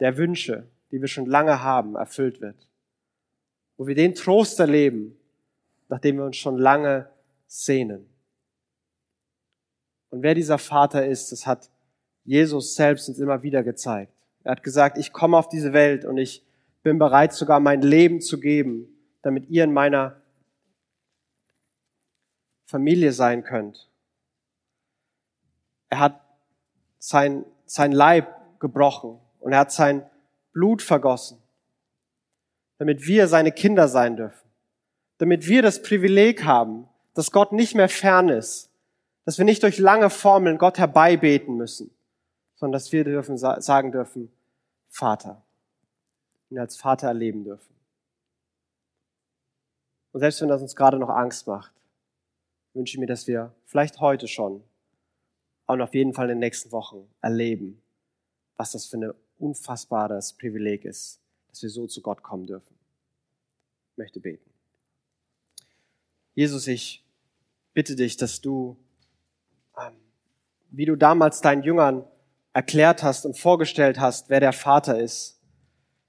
der 0.00 0.16
Wünsche, 0.16 0.66
die 0.90 1.00
wir 1.00 1.06
schon 1.06 1.26
lange 1.26 1.62
haben, 1.62 1.94
erfüllt 1.94 2.40
wird. 2.40 2.66
Wo 3.76 3.86
wir 3.86 3.94
den 3.94 4.16
Trost 4.16 4.58
erleben, 4.58 5.16
nach 5.88 6.00
dem 6.00 6.16
wir 6.16 6.24
uns 6.24 6.38
schon 6.38 6.58
lange 6.58 7.08
sehnen. 7.46 8.04
Und 10.10 10.24
wer 10.24 10.34
dieser 10.34 10.58
Vater 10.58 11.06
ist, 11.06 11.30
das 11.30 11.46
hat 11.46 11.70
Jesus 12.24 12.74
selbst 12.74 13.08
uns 13.08 13.20
immer 13.20 13.44
wieder 13.44 13.62
gezeigt. 13.62 14.17
Er 14.48 14.52
hat 14.52 14.62
gesagt, 14.62 14.96
ich 14.96 15.12
komme 15.12 15.36
auf 15.36 15.50
diese 15.50 15.74
Welt 15.74 16.06
und 16.06 16.16
ich 16.16 16.42
bin 16.82 16.98
bereit, 16.98 17.34
sogar 17.34 17.60
mein 17.60 17.82
Leben 17.82 18.22
zu 18.22 18.40
geben, 18.40 18.88
damit 19.20 19.50
ihr 19.50 19.62
in 19.62 19.74
meiner 19.74 20.22
Familie 22.64 23.12
sein 23.12 23.44
könnt. 23.44 23.90
Er 25.90 25.98
hat 25.98 26.24
sein, 26.98 27.44
sein 27.66 27.92
Leib 27.92 28.58
gebrochen 28.58 29.18
und 29.40 29.52
er 29.52 29.58
hat 29.58 29.70
sein 29.70 30.08
Blut 30.54 30.80
vergossen, 30.80 31.36
damit 32.78 33.06
wir 33.06 33.28
seine 33.28 33.52
Kinder 33.52 33.86
sein 33.86 34.16
dürfen, 34.16 34.48
damit 35.18 35.46
wir 35.46 35.60
das 35.60 35.82
Privileg 35.82 36.44
haben, 36.44 36.88
dass 37.12 37.32
Gott 37.32 37.52
nicht 37.52 37.74
mehr 37.74 37.90
fern 37.90 38.30
ist, 38.30 38.70
dass 39.26 39.36
wir 39.36 39.44
nicht 39.44 39.62
durch 39.62 39.76
lange 39.76 40.08
Formeln 40.08 40.56
Gott 40.56 40.78
herbeibeten 40.78 41.58
müssen, 41.58 41.90
sondern 42.54 42.72
dass 42.72 42.92
wir 42.92 43.04
dürfen 43.04 43.36
sagen 43.36 43.92
dürfen, 43.92 44.32
Vater, 44.88 45.42
ihn 46.50 46.58
als 46.58 46.76
Vater 46.76 47.08
erleben 47.08 47.44
dürfen. 47.44 47.74
Und 50.12 50.20
selbst 50.20 50.40
wenn 50.40 50.48
das 50.48 50.62
uns 50.62 50.74
gerade 50.74 50.98
noch 50.98 51.10
Angst 51.10 51.46
macht, 51.46 51.72
wünsche 52.74 52.96
ich 52.96 52.98
mir, 52.98 53.06
dass 53.06 53.26
wir 53.26 53.54
vielleicht 53.64 54.00
heute 54.00 54.28
schon 54.28 54.62
und 55.66 55.82
auf 55.82 55.94
jeden 55.94 56.14
Fall 56.14 56.26
in 56.26 56.36
den 56.36 56.40
nächsten 56.40 56.72
Wochen 56.72 57.08
erleben, 57.20 57.82
was 58.56 58.72
das 58.72 58.86
für 58.86 58.96
ein 58.96 59.12
unfassbares 59.38 60.32
Privileg 60.32 60.84
ist, 60.84 61.20
dass 61.48 61.62
wir 61.62 61.70
so 61.70 61.86
zu 61.86 62.00
Gott 62.02 62.22
kommen 62.22 62.46
dürfen. 62.46 62.74
Ich 63.92 63.98
möchte 63.98 64.20
beten. 64.20 64.50
Jesus, 66.34 66.66
ich 66.66 67.04
bitte 67.74 67.96
dich, 67.96 68.16
dass 68.16 68.40
du, 68.40 68.76
ähm, 69.76 69.94
wie 70.70 70.84
du 70.84 70.96
damals 70.96 71.40
deinen 71.40 71.62
Jüngern 71.62 72.04
erklärt 72.52 73.02
hast 73.02 73.24
und 73.26 73.38
vorgestellt 73.38 74.00
hast, 74.00 74.30
wer 74.30 74.40
der 74.40 74.52
Vater 74.52 74.98
ist, 74.98 75.40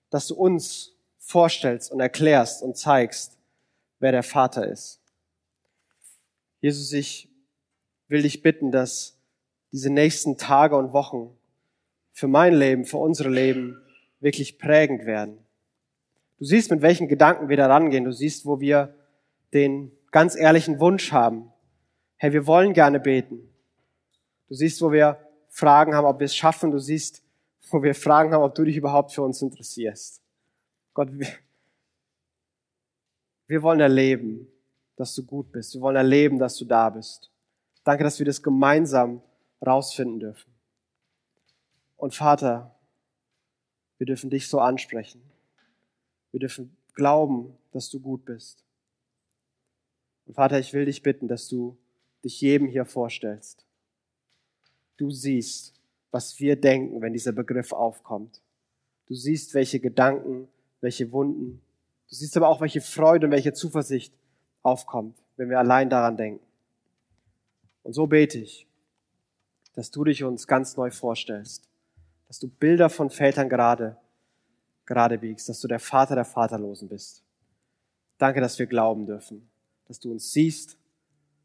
dass 0.10 0.28
du 0.28 0.36
uns 0.36 0.94
vorstellst 1.18 1.92
und 1.92 2.00
erklärst 2.00 2.64
und 2.64 2.78
zeigst, 2.78 3.38
wer 4.00 4.12
der 4.12 4.24
Vater 4.24 4.68
ist. 4.68 5.00
Jesus, 6.62 6.92
ich 6.94 7.30
will 8.08 8.24
dich 8.24 8.42
bitten, 8.42 8.72
dass 8.72 9.18
diese 9.72 9.92
nächsten 9.92 10.38
Tage 10.38 10.76
und 10.76 10.94
Wochen 10.94 11.38
für 12.12 12.28
mein 12.28 12.54
Leben, 12.54 12.86
für 12.86 12.98
unsere 12.98 13.30
Leben 13.30 13.82
wirklich 14.20 14.58
prägend 14.58 15.06
werden. 15.06 15.38
Du 16.40 16.46
siehst, 16.46 16.72
mit 16.72 16.82
welchen 16.82 17.08
Gedanken 17.08 17.50
wir 17.50 17.58
da 17.58 17.68
rangehen. 17.68 18.06
Du 18.06 18.12
siehst, 18.12 18.46
wo 18.46 18.60
wir 18.60 18.96
den 19.54 19.92
ganz 20.12 20.36
ehrlichen 20.36 20.80
Wunsch 20.80 21.12
haben. 21.12 21.52
Hey, 22.18 22.34
wir 22.34 22.48
wollen 22.48 22.74
gerne 22.74 23.00
beten. 23.00 23.54
Du 24.48 24.56
siehst, 24.56 24.82
wo 24.82 24.92
wir 24.92 25.20
Fragen 25.50 25.94
haben, 25.94 26.06
ob 26.06 26.20
wir 26.20 26.26
es 26.26 26.36
schaffen. 26.36 26.72
Du 26.72 26.80
siehst, 26.80 27.22
wo 27.70 27.84
wir 27.84 27.94
Fragen 27.94 28.34
haben, 28.34 28.44
ob 28.44 28.56
du 28.56 28.64
dich 28.64 28.78
überhaupt 28.78 29.12
für 29.12 29.22
uns 29.22 29.42
interessierst. 29.42 30.22
Gott, 30.94 31.10
wir, 33.48 33.62
wollen 33.62 33.80
erleben, 33.80 34.48
dass 34.96 35.14
du 35.16 35.26
gut 35.26 35.52
bist. 35.52 35.74
Wir 35.74 35.82
wollen 35.82 35.96
erleben, 35.96 36.40
dass 36.40 36.56
du 36.56 36.66
da 36.66 36.90
bist. 36.90 37.32
Danke, 37.84 38.04
dass 38.04 38.20
wir 38.20 38.26
das 38.26 38.42
gemeinsam 38.44 39.22
rausfinden 39.66 40.20
dürfen. 40.20 40.54
Und 41.98 42.14
Vater, 42.14 42.76
wir 43.98 44.06
dürfen 44.06 44.30
dich 44.30 44.48
so 44.48 44.60
ansprechen. 44.60 45.22
Wir 46.32 46.40
dürfen 46.40 46.76
glauben, 46.94 47.58
dass 47.72 47.90
du 47.90 48.00
gut 48.00 48.26
bist. 48.26 48.64
Und 50.26 50.36
Vater, 50.36 50.60
ich 50.60 50.74
will 50.74 50.86
dich 50.86 51.02
bitten, 51.02 51.28
dass 51.28 51.48
du 51.48 51.78
dich 52.24 52.40
jedem 52.40 52.68
hier 52.68 52.86
vorstellst. 52.86 53.66
Du 55.00 55.10
siehst, 55.10 55.74
was 56.12 56.38
wir 56.42 56.58
denken, 56.58 57.02
wenn 57.02 57.14
dieser 57.14 57.32
Begriff 57.32 57.72
aufkommt. 57.72 58.42
Du 59.08 59.14
siehst, 59.14 59.54
welche 59.54 59.80
Gedanken, 59.80 60.50
welche 60.82 61.10
Wunden. 61.14 61.62
Du 62.10 62.16
siehst 62.16 62.36
aber 62.36 62.50
auch, 62.50 62.60
welche 62.60 62.82
Freude 62.82 63.28
und 63.28 63.32
welche 63.32 63.54
Zuversicht 63.54 64.14
aufkommt, 64.62 65.18
wenn 65.38 65.50
wir 65.50 65.58
allein 65.58 65.90
daran 65.90 66.18
denken. 66.18 66.46
Und 67.84 67.94
so 67.94 68.08
bete 68.08 68.40
ich, 68.40 68.68
dass 69.74 69.90
du 69.90 70.04
dich 70.04 70.26
uns 70.26 70.48
ganz 70.48 70.76
neu 70.76 70.92
vorstellst, 70.92 71.70
dass 72.28 72.40
du 72.40 72.50
Bilder 72.50 72.90
von 72.90 73.10
Vätern 73.10 73.48
gerade, 73.48 73.96
gerade 74.86 75.18
biegst, 75.18 75.48
dass 75.48 75.62
du 75.62 75.70
der 75.70 75.80
Vater 75.80 76.16
der 76.16 76.26
Vaterlosen 76.26 76.90
bist. 76.90 77.24
Danke, 78.18 78.42
dass 78.42 78.60
wir 78.60 78.66
glauben 78.66 79.06
dürfen, 79.06 79.50
dass 79.88 79.98
du 79.98 80.12
uns 80.12 80.34
siehst, 80.34 80.72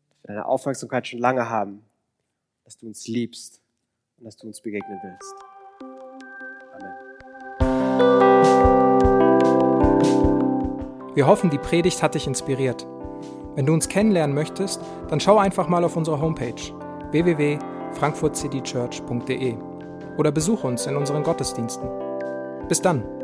dass 0.09 0.23
wir 0.25 0.27
deine 0.35 0.47
Aufmerksamkeit 0.47 1.07
schon 1.07 1.21
lange 1.21 1.49
haben, 1.49 1.85
dass 2.65 2.77
du 2.77 2.87
uns 2.87 3.07
liebst 3.07 3.61
und 4.19 4.25
dass 4.25 4.37
du 4.37 4.47
uns 4.47 4.61
begegnen 4.61 5.01
willst. 5.03 5.35
Amen. 6.75 6.93
Wir 11.15 11.27
hoffen, 11.27 11.49
die 11.51 11.59
Predigt 11.59 12.03
hat 12.03 12.15
dich 12.15 12.27
inspiriert. 12.27 12.87
Wenn 13.55 13.67
du 13.67 13.73
uns 13.73 13.89
kennenlernen 13.89 14.35
möchtest, 14.35 14.81
dann 15.09 15.21
schau 15.21 15.39
einfach 15.39 15.69
mal 15.69 15.85
auf 15.85 15.97
unsere 15.97 16.21
Homepage 16.21 16.61
www.frankfurtcitychurch.de 17.13 19.55
oder 20.19 20.33
besuch 20.33 20.65
uns 20.65 20.87
in 20.87 20.97
unseren 20.97 21.23
Gottesdiensten. 21.23 21.89
Bis 22.69 22.83
dann! 22.83 23.24